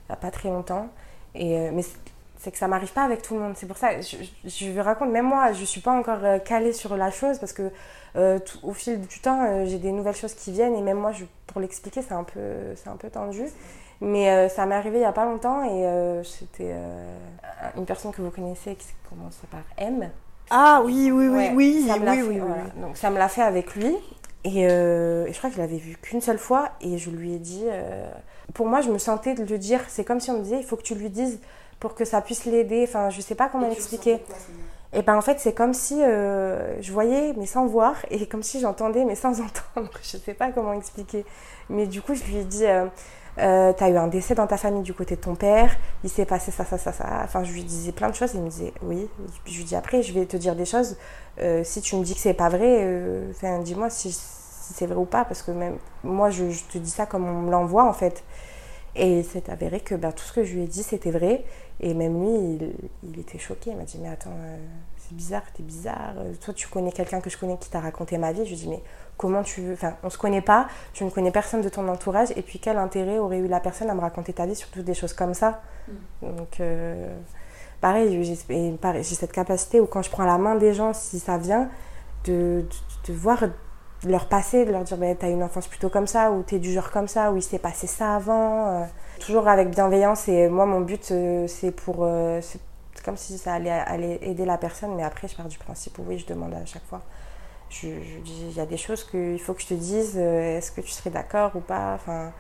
[0.09, 0.89] il a pas très longtemps.
[1.35, 1.83] Et, euh, mais
[2.39, 3.55] c'est que ça m'arrive pas avec tout le monde.
[3.57, 6.97] C'est pour ça, je, je, raconte, même moi, je suis pas encore euh, calée sur
[6.97, 7.71] la chose parce que
[8.65, 11.13] au fil du temps, j'ai des nouvelles choses qui viennent et même moi,
[11.47, 12.27] pour l'expliquer, c'est un,
[12.87, 13.45] un peu tendu.
[14.01, 17.15] Mais euh, ça m'est arrivé il n'y a pas longtemps et euh, c'était euh,
[17.77, 20.11] une personne que vous connaissez qui commence par M.
[20.51, 23.75] Ah oui, oui, oui, oui, ça me oui, oui, Donc ça me l'a fait avec
[23.75, 23.95] lui.
[24.45, 27.65] Et, je crois qu'il l'avait vu qu'une seule fois et je lui ai dit.
[28.55, 29.81] pour moi, je me sentais de lui dire.
[29.89, 31.39] C'est comme si on me disait il faut que tu lui dises
[31.81, 32.87] pour que ça puisse l'aider.
[32.89, 34.23] Enfin, je sais pas comment l'expliquer.
[34.95, 38.59] Et ben en fait, c'est comme si je voyais mais sans voir et comme si
[38.59, 39.91] j'entendais mais sans entendre.
[40.03, 41.27] Je sais pas comment expliquer.
[41.69, 42.87] Mais du coup, je lui ai dit euh,
[43.39, 46.51] t'as eu un décès dans ta famille du côté de ton père, il s'est passé
[46.51, 47.21] ça, ça, ça, ça.
[47.25, 49.09] Enfin, je lui disais plein de choses, il me disait oui.
[49.47, 50.97] Je lui dis après, je vais te dire des choses.
[51.41, 53.33] Euh, si tu me dis que c'est pas vrai, euh,
[53.63, 57.27] dis-moi si, c'est vrai ou pas, parce que même moi, je, te dis ça comme
[57.27, 58.25] on me l'envoie en fait.
[58.97, 61.45] Et c'est avéré que ben, tout ce que je lui ai dit, c'était vrai.
[61.81, 62.73] Et même lui,
[63.05, 63.71] il, était choqué.
[63.71, 64.57] Il m'a dit, mais attends, euh,
[65.09, 66.15] c'est bizarre, t'es bizarre.
[66.45, 68.45] Toi, tu connais quelqu'un que je connais qui t'a raconté ma vie.
[68.45, 68.83] Je lui dit, mais
[69.17, 69.73] comment tu veux...
[69.73, 72.31] Enfin, on se connaît pas, tu ne connais personne de ton entourage.
[72.37, 74.95] Et puis, quel intérêt aurait eu la personne à me raconter ta vie, surtout des
[74.95, 75.61] choses comme ça?
[75.89, 76.37] Mm.
[76.37, 77.17] Donc, euh,
[77.81, 81.69] pareil, j'ai cette capacité où quand je prends la main des gens, si ça vient,
[82.25, 82.65] de,
[83.07, 83.45] de, de voir
[84.07, 86.73] leur passé, de leur dire bah, t'as une enfance plutôt comme ça, ou t'es du
[86.73, 88.69] genre comme ça, ou il s'est passé ça avant.
[88.69, 88.85] Euh.
[89.21, 90.29] toujours avec bienveillance.
[90.29, 91.99] Et moi, mon but, euh, c'est pour.
[92.01, 92.41] Euh,
[93.05, 96.19] comme si ça allait, aider la personne, mais après, je pars du principe où oui,
[96.19, 97.03] je demande à chaque fois.
[97.71, 100.81] Je, dis il y a des choses qu'il faut que je te dise, est-ce que
[100.81, 101.95] tu serais d'accord ou pas?
[101.95, 102.33] Enfin,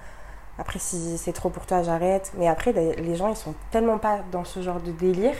[0.58, 2.32] Après, si c'est trop pour toi, j'arrête.
[2.38, 5.36] Mais après, les gens, ils sont tellement pas dans ce genre de délire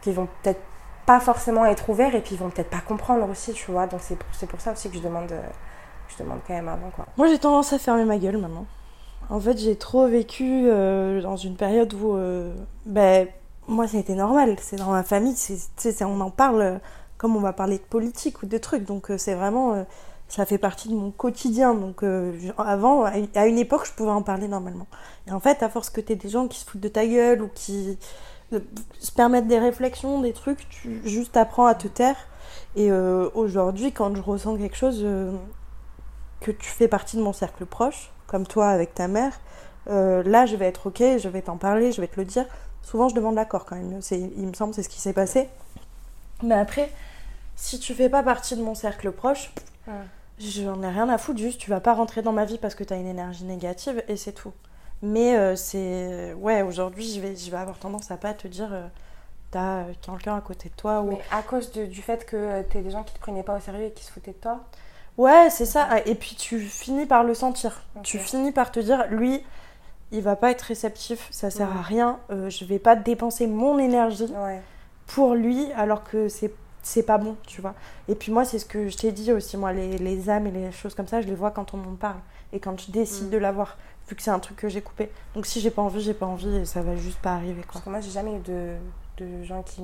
[0.00, 0.60] qu'ils vont peut-être
[1.08, 3.86] pas forcément être ouverts et puis ils vont peut-être pas comprendre aussi, tu vois.
[3.86, 5.40] Donc c'est pour, pour ça aussi que je demande, euh,
[6.08, 7.06] je demande quand même avant, quoi.
[7.16, 8.66] Moi j'ai tendance à fermer ma gueule maintenant.
[9.30, 12.54] En fait, j'ai trop vécu euh, dans une période où, euh,
[12.84, 13.26] ben,
[13.68, 14.56] moi ça a été normal.
[14.60, 16.80] C'est dans ma famille, c'est, on en parle
[17.16, 18.84] comme on va parler de politique ou de trucs.
[18.84, 19.86] Donc c'est vraiment,
[20.28, 21.74] ça fait partie de mon quotidien.
[21.74, 22.02] Donc
[22.58, 24.86] avant, à une époque, je pouvais en parler normalement.
[25.26, 27.42] Et en fait, à force que tu des gens qui se foutent de ta gueule
[27.42, 27.98] ou qui
[28.98, 32.16] se permettre des réflexions, des trucs, tu juste apprends à te taire.
[32.76, 35.32] Et euh, aujourd'hui, quand je ressens quelque chose, euh,
[36.40, 39.32] que tu fais partie de mon cercle proche, comme toi avec ta mère,
[39.90, 42.46] euh, là je vais être ok, je vais t'en parler, je vais te le dire.
[42.88, 45.50] Souvent je demande l'accord quand même, il me semble c'est ce qui s'est passé.
[46.42, 46.90] Mais après,
[47.54, 49.52] si tu fais pas partie de mon cercle proche,
[50.38, 52.84] j'en ai rien à foutre, juste tu vas pas rentrer dans ma vie parce que
[52.84, 54.54] tu as une énergie négative et c'est tout.
[55.02, 56.32] Mais euh, c'est.
[56.32, 58.72] Ouais, aujourd'hui, je vais, je vais avoir tendance à pas te dire.
[58.72, 58.86] Euh,
[59.50, 61.02] t'as quelqu'un à côté de toi.
[61.02, 61.10] Ou...
[61.10, 63.60] Mais à cause du fait que euh, t'es des gens qui te prenaient pas au
[63.60, 64.64] sérieux et qui se foutaient de toi?
[65.18, 65.86] Ouais, c'est ça.
[66.06, 67.82] Et puis tu finis par le sentir.
[68.02, 69.44] Tu finis par te dire, lui,
[70.12, 72.18] il va pas être réceptif, ça sert à rien.
[72.30, 74.32] je vais pas dépenser mon énergie
[75.06, 76.52] pour lui alors que c'est
[76.82, 77.74] c'est pas bon, tu vois.
[78.08, 80.50] Et puis moi, c'est ce que je t'ai dit aussi, moi, les, les, âmes et
[80.50, 82.20] les choses comme ça, je les vois quand on m'en parle.
[82.52, 83.30] Et quand je décide mm.
[83.30, 83.76] de l'avoir
[84.08, 85.10] vu que c'est un truc que j'ai coupé.
[85.34, 87.62] Donc si j'ai pas envie, j'ai pas envie et ça va juste pas arriver.
[87.62, 87.74] Quoi.
[87.74, 88.76] Parce que moi, j'ai jamais eu de,
[89.18, 89.82] de gens qui,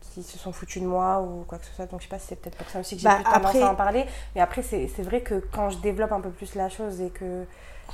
[0.00, 1.86] qui se sont foutus de moi ou quoi que ce soit.
[1.86, 3.56] Donc je sais pas si c'est peut-être pour ça aussi que j'ai bah, plus tendance
[3.56, 4.04] à en parler.
[4.34, 7.46] Mais après, c'est vrai que quand je développe un peu plus la chose et que,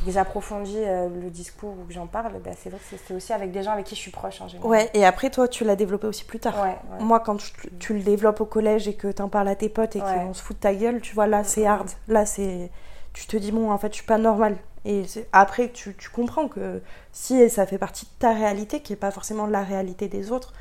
[0.07, 3.51] j'approfondis euh, le discours ou que j'en parle, bah, c'est vrai que c'est aussi avec
[3.51, 4.71] des gens avec qui je suis proche en général.
[4.71, 6.55] Ouais, et après, toi, tu l'as développé aussi plus tard.
[7.01, 7.39] Moi, quand
[7.79, 10.35] tu, le développes au collège et que tu en parles à tes potes et qu'on
[10.35, 11.91] se fout de ta gueule, tu vois, là, c'est hard.
[12.07, 12.71] Là, c'est.
[13.13, 14.57] Tu te dis, bon, en fait, je suis pas normale.
[14.85, 16.81] Et après, tu, tu, comprends que
[17.13, 20.53] si ça fait partie de ta réalité, qui n'est pas forcément la réalité des autres,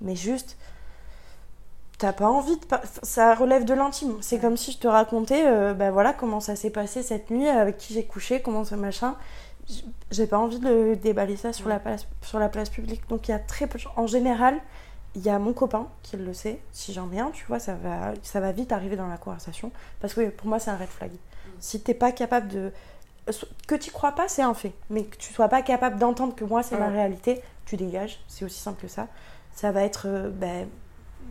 [0.00, 0.56] mais juste,
[1.98, 2.66] t'as pas envie de.
[3.02, 4.16] Ça relève de l'intime.
[4.20, 5.44] C'est comme si je te racontais,
[5.74, 9.16] ben voilà, comment ça s'est passé cette nuit, avec qui j'ai couché, comment ça machin.
[10.10, 13.08] J'ai pas envie de déballer ça sur la place, sur la place publique.
[13.08, 13.78] Donc il y a très peu.
[13.96, 14.60] En général,
[15.16, 16.60] il y a mon copain qui le sait.
[16.72, 19.72] Si j'en ai un, tu vois, ça va, ça va vite arriver dans la conversation.
[20.00, 21.10] Parce que pour moi, c'est un red flag.
[21.10, 21.50] Mm.
[21.58, 22.72] Si t'es pas capable de
[23.66, 24.72] que tu crois pas, c'est un fait.
[24.90, 28.20] Mais que tu sois pas capable d'entendre que moi, c'est ma réalité, tu dégages.
[28.28, 29.08] C'est aussi simple que ça.
[29.54, 30.68] Ça va être euh, ben,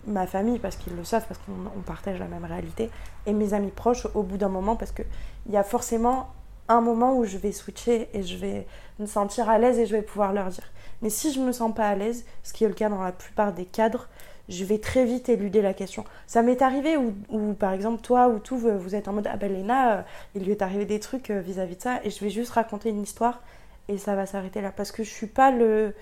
[0.08, 2.90] ma famille, parce qu'ils le savent, parce qu'on partage la même réalité,
[3.26, 5.06] et mes amis proches au bout d'un moment, parce qu'il
[5.50, 6.30] y a forcément
[6.68, 8.66] un moment où je vais switcher et je vais
[9.00, 10.72] me sentir à l'aise et je vais pouvoir leur dire.
[11.02, 13.12] Mais si je me sens pas à l'aise, ce qui est le cas dans la
[13.12, 14.08] plupart des cadres,
[14.50, 16.06] je vais très vite éluder la question.
[16.28, 19.70] Ça m'est arrivé où, par exemple, toi ou tout, vous êtes en mode Ah ben
[19.70, 20.02] euh,
[20.36, 22.90] il lui est arrivé des trucs euh, vis-à-vis de ça, et je vais juste raconter
[22.90, 23.42] une histoire
[23.88, 24.72] et ça va s'arrêter là.
[24.72, 25.94] Parce que je suis pas le.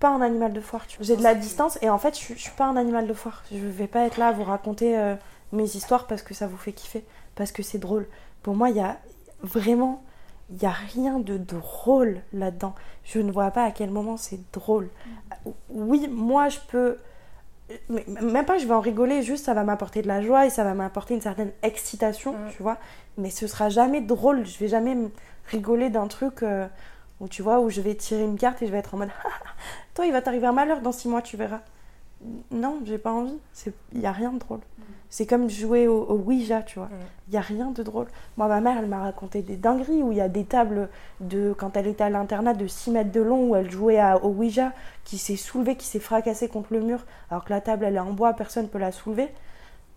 [0.00, 0.84] Pas un animal de foire.
[1.00, 3.42] J'ai de la distance et en fait, je, je, suis pas un animal de foire.
[3.52, 5.14] Je vais pas être là à vous raconter euh,
[5.52, 8.06] mes histoires parce que ça vous fait kiffer, parce que c'est drôle.
[8.42, 8.98] Pour moi, il y a
[9.42, 10.02] vraiment.
[10.50, 12.74] Il n'y a rien de drôle là-dedans.
[13.04, 14.88] Je ne vois pas à quel moment c'est drôle.
[15.44, 15.50] Mm.
[15.68, 16.96] Oui, moi, je peux
[17.88, 20.64] même pas je vais en rigoler, juste ça va m'apporter de la joie et ça
[20.64, 22.50] va m'apporter une certaine excitation, mm.
[22.56, 22.78] tu vois.
[23.16, 24.96] Mais ce sera jamais drôle, je vais jamais
[25.50, 26.66] rigoler d'un truc euh,
[27.20, 29.10] où tu vois, où je vais tirer une carte et je vais être en mode
[29.94, 31.60] Toi, il va t'arriver un malheur dans six mois, tu verras.
[32.50, 33.38] Non, j'ai pas envie,
[33.92, 34.58] il n'y a rien de drôle.
[34.58, 34.82] Mm.
[35.10, 36.90] C'est comme jouer au, Ouija, tu vois.
[37.28, 38.08] Il n'y a rien de drôle.
[38.36, 40.90] Moi, ma mère, elle m'a raconté des dingueries où il y a des tables
[41.20, 44.22] de, quand elle était à l'internat, de 6 mètres de long où elle jouait à,
[44.22, 44.72] au Ouija,
[45.04, 48.00] qui s'est soulevée, qui s'est fracassée contre le mur, alors que la table, elle est
[48.00, 49.28] en bois, personne ne peut la soulever.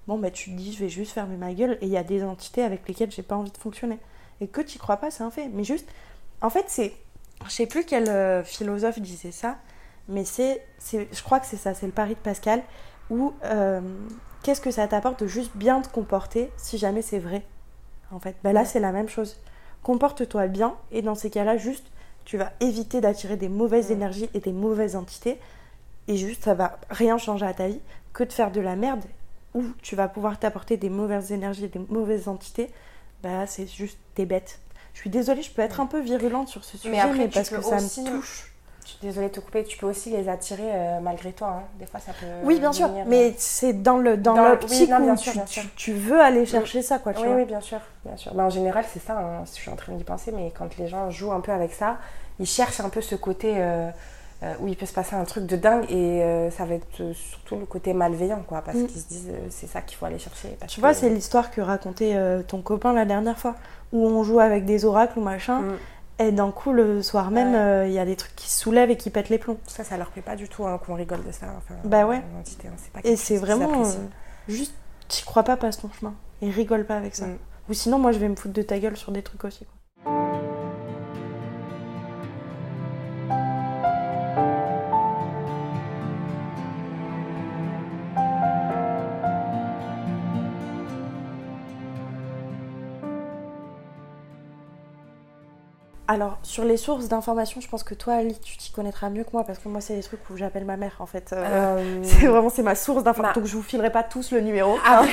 [0.07, 2.03] Bon, bah, tu te dis, je vais juste fermer ma gueule et il y a
[2.03, 3.99] des entités avec lesquelles j'ai pas envie de fonctionner.
[4.39, 5.49] Et que tu crois pas, c'est un fait.
[5.49, 5.87] Mais juste,
[6.41, 6.93] en fait, c'est.
[7.47, 9.57] Je sais plus quel euh, philosophe disait ça,
[10.07, 10.61] mais c'est.
[10.91, 12.61] Je crois que c'est ça, c'est le pari de Pascal,
[13.09, 13.33] où.
[13.43, 13.81] Euh,
[14.43, 17.43] qu'est-ce que ça t'apporte de juste bien te comporter si jamais c'est vrai
[18.11, 19.37] En fait, ben là, c'est la même chose.
[19.83, 21.85] comporte-toi bien et dans ces cas-là, juste,
[22.25, 25.39] tu vas éviter d'attirer des mauvaises énergies et des mauvaises entités
[26.07, 27.79] et juste, ça va rien changer à ta vie
[28.13, 29.03] que de faire de la merde
[29.53, 32.69] où tu vas pouvoir t'apporter des mauvaises énergies et des mauvaises entités.
[33.23, 34.59] Bah, c'est juste, t'es bête.
[34.93, 37.49] Je suis désolée, je peux être un peu virulente sur ce sujet, mais, après, parce
[37.49, 38.47] que ça aussi- me touche.
[38.83, 41.47] Je suis désolée de te couper, tu peux aussi les attirer euh, malgré toi.
[41.59, 41.63] hein.
[41.79, 42.25] Des fois, ça peut.
[42.43, 45.45] Oui, bien sûr, mais c'est dans le dans, Dans- l'optique oui, où sûr, tu, bien
[45.45, 45.69] tu- sûr.
[45.75, 47.35] tu veux aller chercher ça, quoi, tu Oui, vois.
[47.37, 48.37] oui, bien sûr, bien sûr.
[48.37, 49.17] En général, c'est ça.
[49.17, 49.43] hein.
[49.45, 51.97] Je suis en train d'y penser, mais quand les gens jouent un peu avec ça,
[52.39, 53.89] ils cherchent un peu ce côté euh,
[54.43, 56.99] euh, où il peut se passer un truc de dingue et euh, ça va être
[57.01, 58.87] euh, surtout le côté malveillant, quoi, parce Mm.
[58.87, 60.57] qu'ils se disent euh, c'est ça qu'il faut aller chercher.
[60.67, 63.55] Tu que- vois, c'est l'histoire que racontait euh, ton copain la dernière fois,
[63.93, 65.71] où on joue avec des oracles ou machin, Mm.
[66.19, 67.57] et d'un coup, le soir même, Ouais.
[67.59, 69.57] euh, il y a des trucs qui se soulèvent et qui pètent les plombs.
[69.67, 71.47] Ça, ça leur plaît pas du tout hein, qu'on rigole de ça.
[71.57, 72.21] Enfin, Bah ouais.
[72.39, 73.81] entité, hein, pas Et c'est vraiment.
[73.83, 73.85] euh,
[74.47, 74.73] juste,
[75.07, 76.13] t'y crois pas, passe ton chemin.
[76.41, 77.27] Et rigole pas avec ça.
[77.27, 77.37] Mm.
[77.69, 79.65] Ou sinon, moi, je vais me foutre de ta gueule sur des trucs aussi.
[79.65, 79.73] Quoi.
[96.13, 99.29] Alors, sur les sources d'informations, je pense que toi, Ali, tu t'y connaîtras mieux que
[99.31, 101.31] moi, parce que moi, c'est des trucs où j'appelle ma mère, en fait.
[101.31, 101.45] Euh,
[101.77, 103.33] Euh, C'est vraiment c'est ma source d'information.
[103.35, 103.39] Bah.
[103.41, 104.77] Donc je vous filerai pas tous le numéro.
[104.85, 105.03] Ah,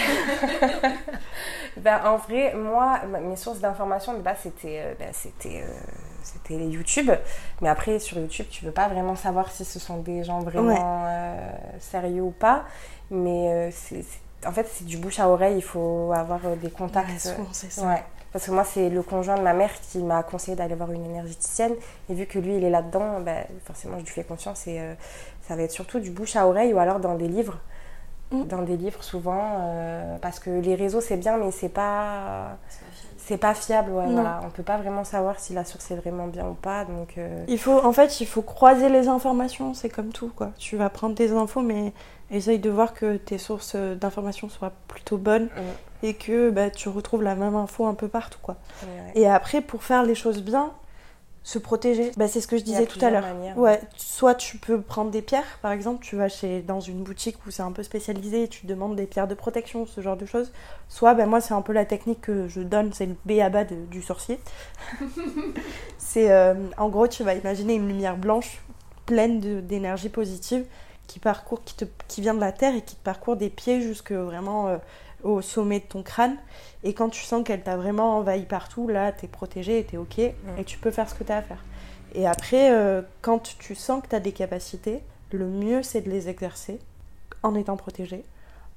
[1.77, 5.65] ben, en vrai, moi, mes sources d'informations de base, c'était ben, c'était
[6.23, 7.11] c'était les YouTube.
[7.61, 10.69] Mais après, sur YouTube, tu peux pas vraiment savoir si ce sont des gens vraiment
[10.73, 10.79] Ouais.
[10.81, 12.65] euh, sérieux ou pas.
[13.11, 14.05] Mais euh, c'est
[14.47, 15.57] en fait, c'est du bouche à oreille.
[15.57, 17.27] Il faut avoir euh, des contacts.
[17.39, 17.87] Ouais, c'est ça.
[17.87, 18.03] Ouais.
[18.33, 21.05] Parce que moi, c'est le conjoint de ma mère qui m'a conseillé d'aller voir une
[21.05, 21.73] énergéticienne.
[22.11, 24.67] Et vu que lui, il est là-dedans, ben, forcément, je lui fais confiance.
[24.67, 24.95] Et euh,
[25.47, 27.59] ça va être surtout du bouche à oreille ou alors dans des livres.
[28.31, 28.45] Mm.
[28.45, 29.57] Dans des livres, souvent.
[29.61, 32.59] euh, parce que les réseaux, c'est bien, mais c'est pas.
[33.17, 34.41] C'est pas fiable, ouais, voilà.
[34.45, 36.85] On peut pas vraiment savoir si la source est vraiment bien ou pas.
[36.87, 39.75] Donc, euh, Il faut, en fait, il faut croiser les informations.
[39.75, 40.51] C'est comme tout, quoi.
[40.59, 41.93] Tu vas prendre des infos, mais
[42.31, 45.61] essaye de voir que tes sources d'informations soient plutôt bonnes Mm.
[46.03, 48.57] Et que bah, tu retrouves la même info un peu partout, quoi.
[48.83, 49.13] ouais.
[49.15, 50.73] Et après, pour faire les choses bien,
[51.45, 52.11] se protéger.
[52.19, 53.25] Bah, c'est ce que je disais tout à l'heure.
[53.57, 57.37] Ouais, soit tu peux prendre des pierres, par exemple, tu vas chez dans une boutique
[57.47, 60.27] où c'est un peu spécialisé et tu demandes des pierres de protection, ce genre de
[60.27, 60.53] choses.
[60.89, 63.49] Soit, ben moi, c'est un peu la technique que je donne, c'est le B à
[63.49, 64.39] bas de- du sorcier.
[65.99, 68.61] c'est euh, en gros, tu vas imaginer une lumière blanche
[69.07, 70.67] pleine d'énergie positive
[71.07, 73.81] qui parcourt, qui, te, qui vient de la terre et qui te parcourt des pieds
[73.81, 74.77] jusque vraiment euh,
[75.23, 76.37] au sommet de ton crâne.
[76.85, 80.19] Et quand tu sens qu'elle t'a vraiment envahi partout, là, t'es protégé et t'es ok
[80.19, 80.35] et
[80.67, 81.65] tu peux faire ce que t'as à faire.
[82.15, 85.03] Et après, euh, quand tu sens que tu as des capacités,
[85.33, 86.79] le mieux c'est de les exercer
[87.43, 88.25] en étant protégé,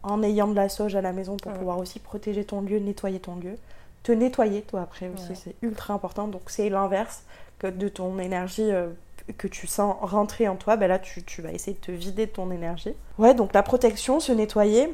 [0.03, 3.19] en ayant de la sauge à la maison pour pouvoir aussi protéger ton lieu, nettoyer
[3.19, 3.55] ton lieu.
[4.03, 5.35] Te nettoyer toi après aussi, Ouais.
[5.35, 6.27] c'est ultra important.
[6.27, 7.23] Donc c'est l'inverse
[7.59, 8.89] que de ton énergie euh,
[9.37, 12.25] que tu sens rentrer en toi, ben là tu, tu vas essayer de te vider
[12.25, 12.93] de ton énergie.
[13.19, 14.93] Ouais, donc la protection, se nettoyer.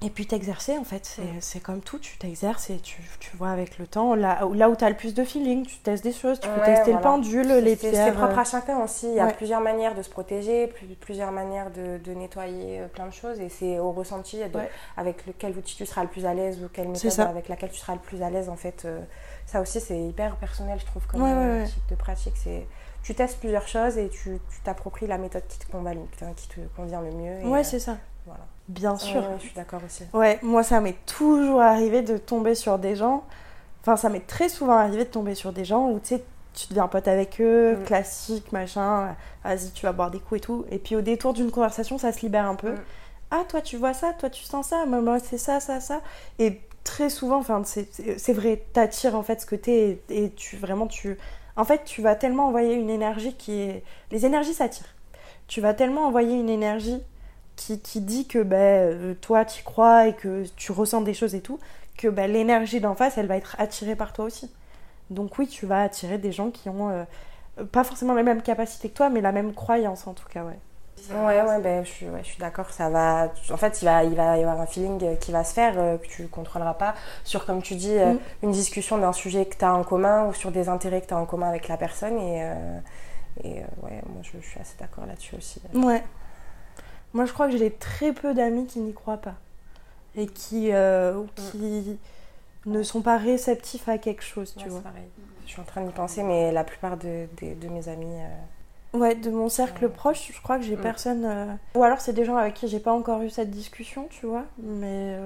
[0.00, 1.28] Et puis t'exercer en fait, c'est Ouais.
[1.40, 4.76] c'est comme tout, tu t'exerces et tu, tu vois avec le temps, là, là où
[4.76, 6.98] tu as le plus de feeling, tu testes des choses, tu peux Ouais, tester le
[6.98, 7.16] voilà.
[7.16, 8.06] pendule, C'est- les pierres.
[8.06, 9.08] C'est propre à chacun aussi.
[9.08, 9.34] Il y a ouais.
[9.34, 13.40] plusieurs manières de se protéger, plus- plusieurs manières de, de nettoyer euh, plein de choses.
[13.40, 14.70] Et c'est au ressenti de- Ouais.
[14.96, 17.80] avec lequel outil tu seras le plus à l'aise ou quelle méthode avec laquelle tu
[17.80, 18.48] seras le plus à l'aise.
[18.48, 19.00] En fait, euh,
[19.46, 22.34] ça aussi, c'est hyper personnel, je trouve, comme euh, type de pratique.
[22.36, 22.68] C'est
[23.02, 26.60] tu testes plusieurs choses et tu t'appropries la méthode qui te, convient, enfin, qui te
[26.76, 27.40] convient le mieux.
[27.40, 27.96] et, Ouais, euh, c'est ça.
[28.26, 28.44] voilà.
[28.68, 29.22] Bien sûr.
[29.38, 30.04] je suis d'accord aussi.
[30.12, 33.24] Ouais, moi ça m'est toujours arrivé de tomber sur des gens.
[33.82, 36.66] Enfin, ça m'est très souvent arrivé de tomber sur des gens où tu sais, tu
[36.68, 37.84] deviens pote avec eux, Mm.
[37.84, 39.14] classique, machin,
[39.44, 40.64] vas-y, tu vas boire des coups et tout.
[40.70, 42.72] Et puis au détour d'une conversation, ça se libère un peu.
[42.72, 42.80] Mm.
[43.30, 46.00] Ah, toi tu vois ça, toi tu sens ça, moi c'est ça, ça, ça.
[46.38, 50.56] Et très souvent, enfin, c'est vrai, t'attires en fait ce que t'es et, et tu
[50.56, 51.16] vraiment, tu.
[51.56, 53.82] En fait, tu vas tellement envoyer une énergie qui est.
[54.10, 54.94] Les énergies s'attirent.
[55.48, 57.02] Tu vas tellement envoyer une énergie
[57.58, 61.40] qui, qui dit que ben, toi tu crois et que tu ressens des choses et
[61.42, 61.58] tout,
[61.98, 64.50] que ben, l'énergie d'en face elle va être attirée par toi aussi.
[65.10, 67.04] Donc oui, tu vas attirer des gens qui ont euh,
[67.72, 70.58] pas forcément les mêmes capacités que toi, mais la même croyance en tout cas, ouais.
[71.12, 72.70] Ouais, ouais, ben, je suis, ouais, je suis d'accord.
[72.70, 73.32] Ça va.
[73.52, 75.96] En fait, il va, il va y avoir un feeling qui va se faire euh,
[75.96, 76.94] que tu ne contrôleras pas
[77.24, 78.18] sur, comme tu dis, euh, Mm.
[78.42, 81.14] une discussion d'un sujet que tu as en commun ou sur des intérêts que tu
[81.14, 82.18] as en commun avec la personne.
[82.18, 82.40] Et,
[83.44, 85.62] et ouais, moi, je, je suis assez d'accord là-dessus aussi.
[85.72, 86.02] Ouais.
[87.14, 89.34] Moi je crois que j'ai très peu d'amis qui n'y croient pas
[90.16, 91.98] et qui, euh, ou qui
[92.66, 94.80] ne sont pas réceptifs à quelque chose, tu Ouais, vois.
[94.80, 95.08] pareil.
[95.44, 98.06] Je suis en train d'y penser, mais la plupart de, de, de mes amis.
[98.20, 99.90] euh, Ouais, de mon cercle Ouais.
[99.92, 100.80] proche, je crois que j'ai Mm.
[100.80, 101.24] personne.
[101.24, 101.46] euh,
[101.76, 104.44] Ou alors c'est des gens avec qui j'ai pas encore eu cette discussion, tu vois.
[104.62, 105.16] Mais,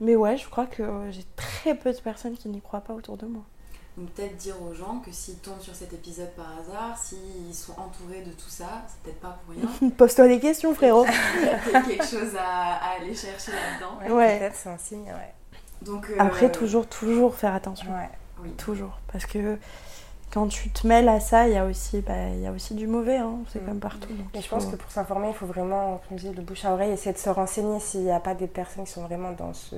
[0.00, 3.16] mais ouais, je crois que j'ai très peu de personnes qui n'y croient pas autour
[3.16, 3.42] de moi.
[3.98, 7.72] Donc peut-être dire aux gens que s'ils tombent sur cet épisode par hasard, s'ils sont
[7.78, 9.90] entourés de tout ça, c'est peut-être pas pour rien.
[9.98, 11.04] Pose-toi des questions, frérot.
[11.40, 14.16] Il y a peut-être quelque chose à, à aller chercher là-dedans.
[14.16, 14.38] Ouais.
[14.38, 15.34] Peut-être c'est un signe, ouais.
[15.82, 17.90] Donc, euh, Après, toujours, toujours faire attention.
[17.92, 18.08] Ouais.
[18.42, 18.50] Oui.
[18.52, 18.98] Toujours.
[19.12, 19.58] Parce que
[20.32, 22.74] quand tu te mêles à ça, il y a aussi, bah, il y a aussi
[22.74, 23.18] du mauvais.
[23.18, 23.40] Hein.
[23.52, 23.66] C'est Mm.
[23.66, 24.08] comme partout.
[24.14, 26.40] donc Et je pense faut- que pour s'informer, il faut vraiment, comme je dis, de
[26.40, 29.02] bouche à oreille, essayer de se renseigner s'il n'y a pas des personnes qui sont
[29.04, 29.76] vraiment dans ce,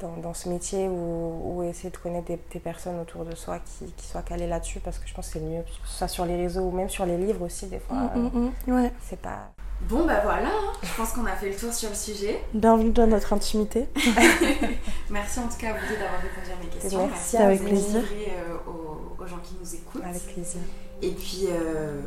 [0.00, 3.58] dans, dans ce métier ou, ou essayer de connaître des, des personnes autour de soi
[3.60, 5.98] qui, qui soient calées là-dessus parce que je pense que c'est le mieux, que ce
[5.98, 7.96] soit sur les réseaux ou même sur les livres aussi, des fois.
[8.14, 8.72] Mm, mm, mm.
[8.72, 8.92] Ouais.
[9.02, 9.50] C'est pas.
[9.82, 10.72] Bon, bah voilà, hein.
[10.82, 12.42] je pense qu'on a fait le tour sur le sujet.
[12.54, 13.88] Bienvenue dans notre intimité.
[15.10, 17.06] Merci en tout cas à vous deux d'avoir répondu à mes questions.
[17.06, 18.00] Merci avec de vous plaisir.
[18.00, 20.02] livrer, euh, aux, aux gens qui nous écoutent.
[20.02, 20.60] Avec plaisir.
[21.02, 22.00] Et puis, euh,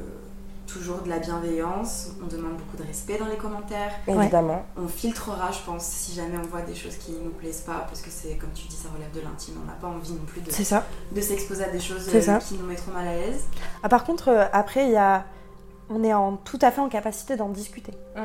[0.72, 2.10] toujours de la bienveillance.
[2.24, 3.92] On demande beaucoup de respect dans les commentaires.
[4.08, 4.16] Ouais.
[4.16, 4.64] Évidemment.
[4.78, 8.02] On filtrera, je pense, si jamais on voit des choses qui nous plaisent pas, parce
[8.02, 9.56] que c'est, comme tu dis, ça relève de l'intime.
[9.64, 10.86] On n'a pas envie non plus de, C'est ça.
[11.12, 12.38] de s'exposer à des choses C'est euh, ça.
[12.40, 13.46] qui nous mettront mal à l'aise.
[13.84, 15.26] Ah, par contre, euh, après, il y a...
[15.90, 17.94] on est en, tout à fait en capacité d'en discuter.
[18.16, 18.22] Mm.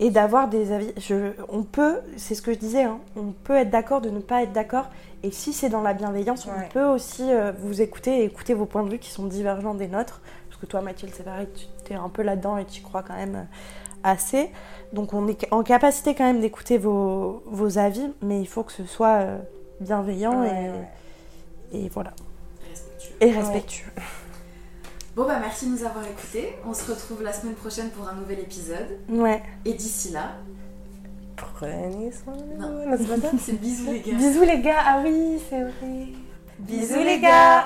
[0.00, 0.92] Et d'avoir des avis.
[0.96, 4.20] Je, on peut, c'est ce que je disais, hein, on peut être d'accord de ne
[4.20, 4.86] pas être d'accord.
[5.24, 6.52] Et si c'est dans la bienveillance, Ouais.
[6.56, 9.74] on peut aussi euh, vous écouter et écouter vos points de vue qui sont divergents
[9.74, 10.20] des nôtres.
[10.48, 13.02] Parce que toi, Mathilde, c'est pareil, tu es un peu là-dedans et tu y crois
[13.02, 13.42] quand même euh,
[14.02, 14.50] assez.
[14.92, 18.72] Donc on est en capacité quand même d'écouter vos, vos avis, mais il faut que
[18.72, 19.38] ce soit euh,
[19.80, 21.84] bienveillant Ouais, et, ouais.
[21.84, 22.12] et voilà.
[22.68, 23.16] Respectueux.
[23.20, 23.92] Et respectueux.
[25.16, 26.54] Bon, bah merci de nous avoir écoutés.
[26.64, 28.98] On se retrouve la semaine prochaine pour un nouvel épisode.
[29.08, 29.42] Ouais.
[29.64, 30.34] Et d'ici là,
[31.36, 32.68] Prenez soin de Non.
[32.84, 32.90] vous.
[32.90, 34.14] Non, c'est pas ça c'est bisous les gars.
[34.16, 34.82] Bisous les gars.
[34.84, 36.06] Ah oui, c'est vrai.
[36.58, 37.64] Bisous les gars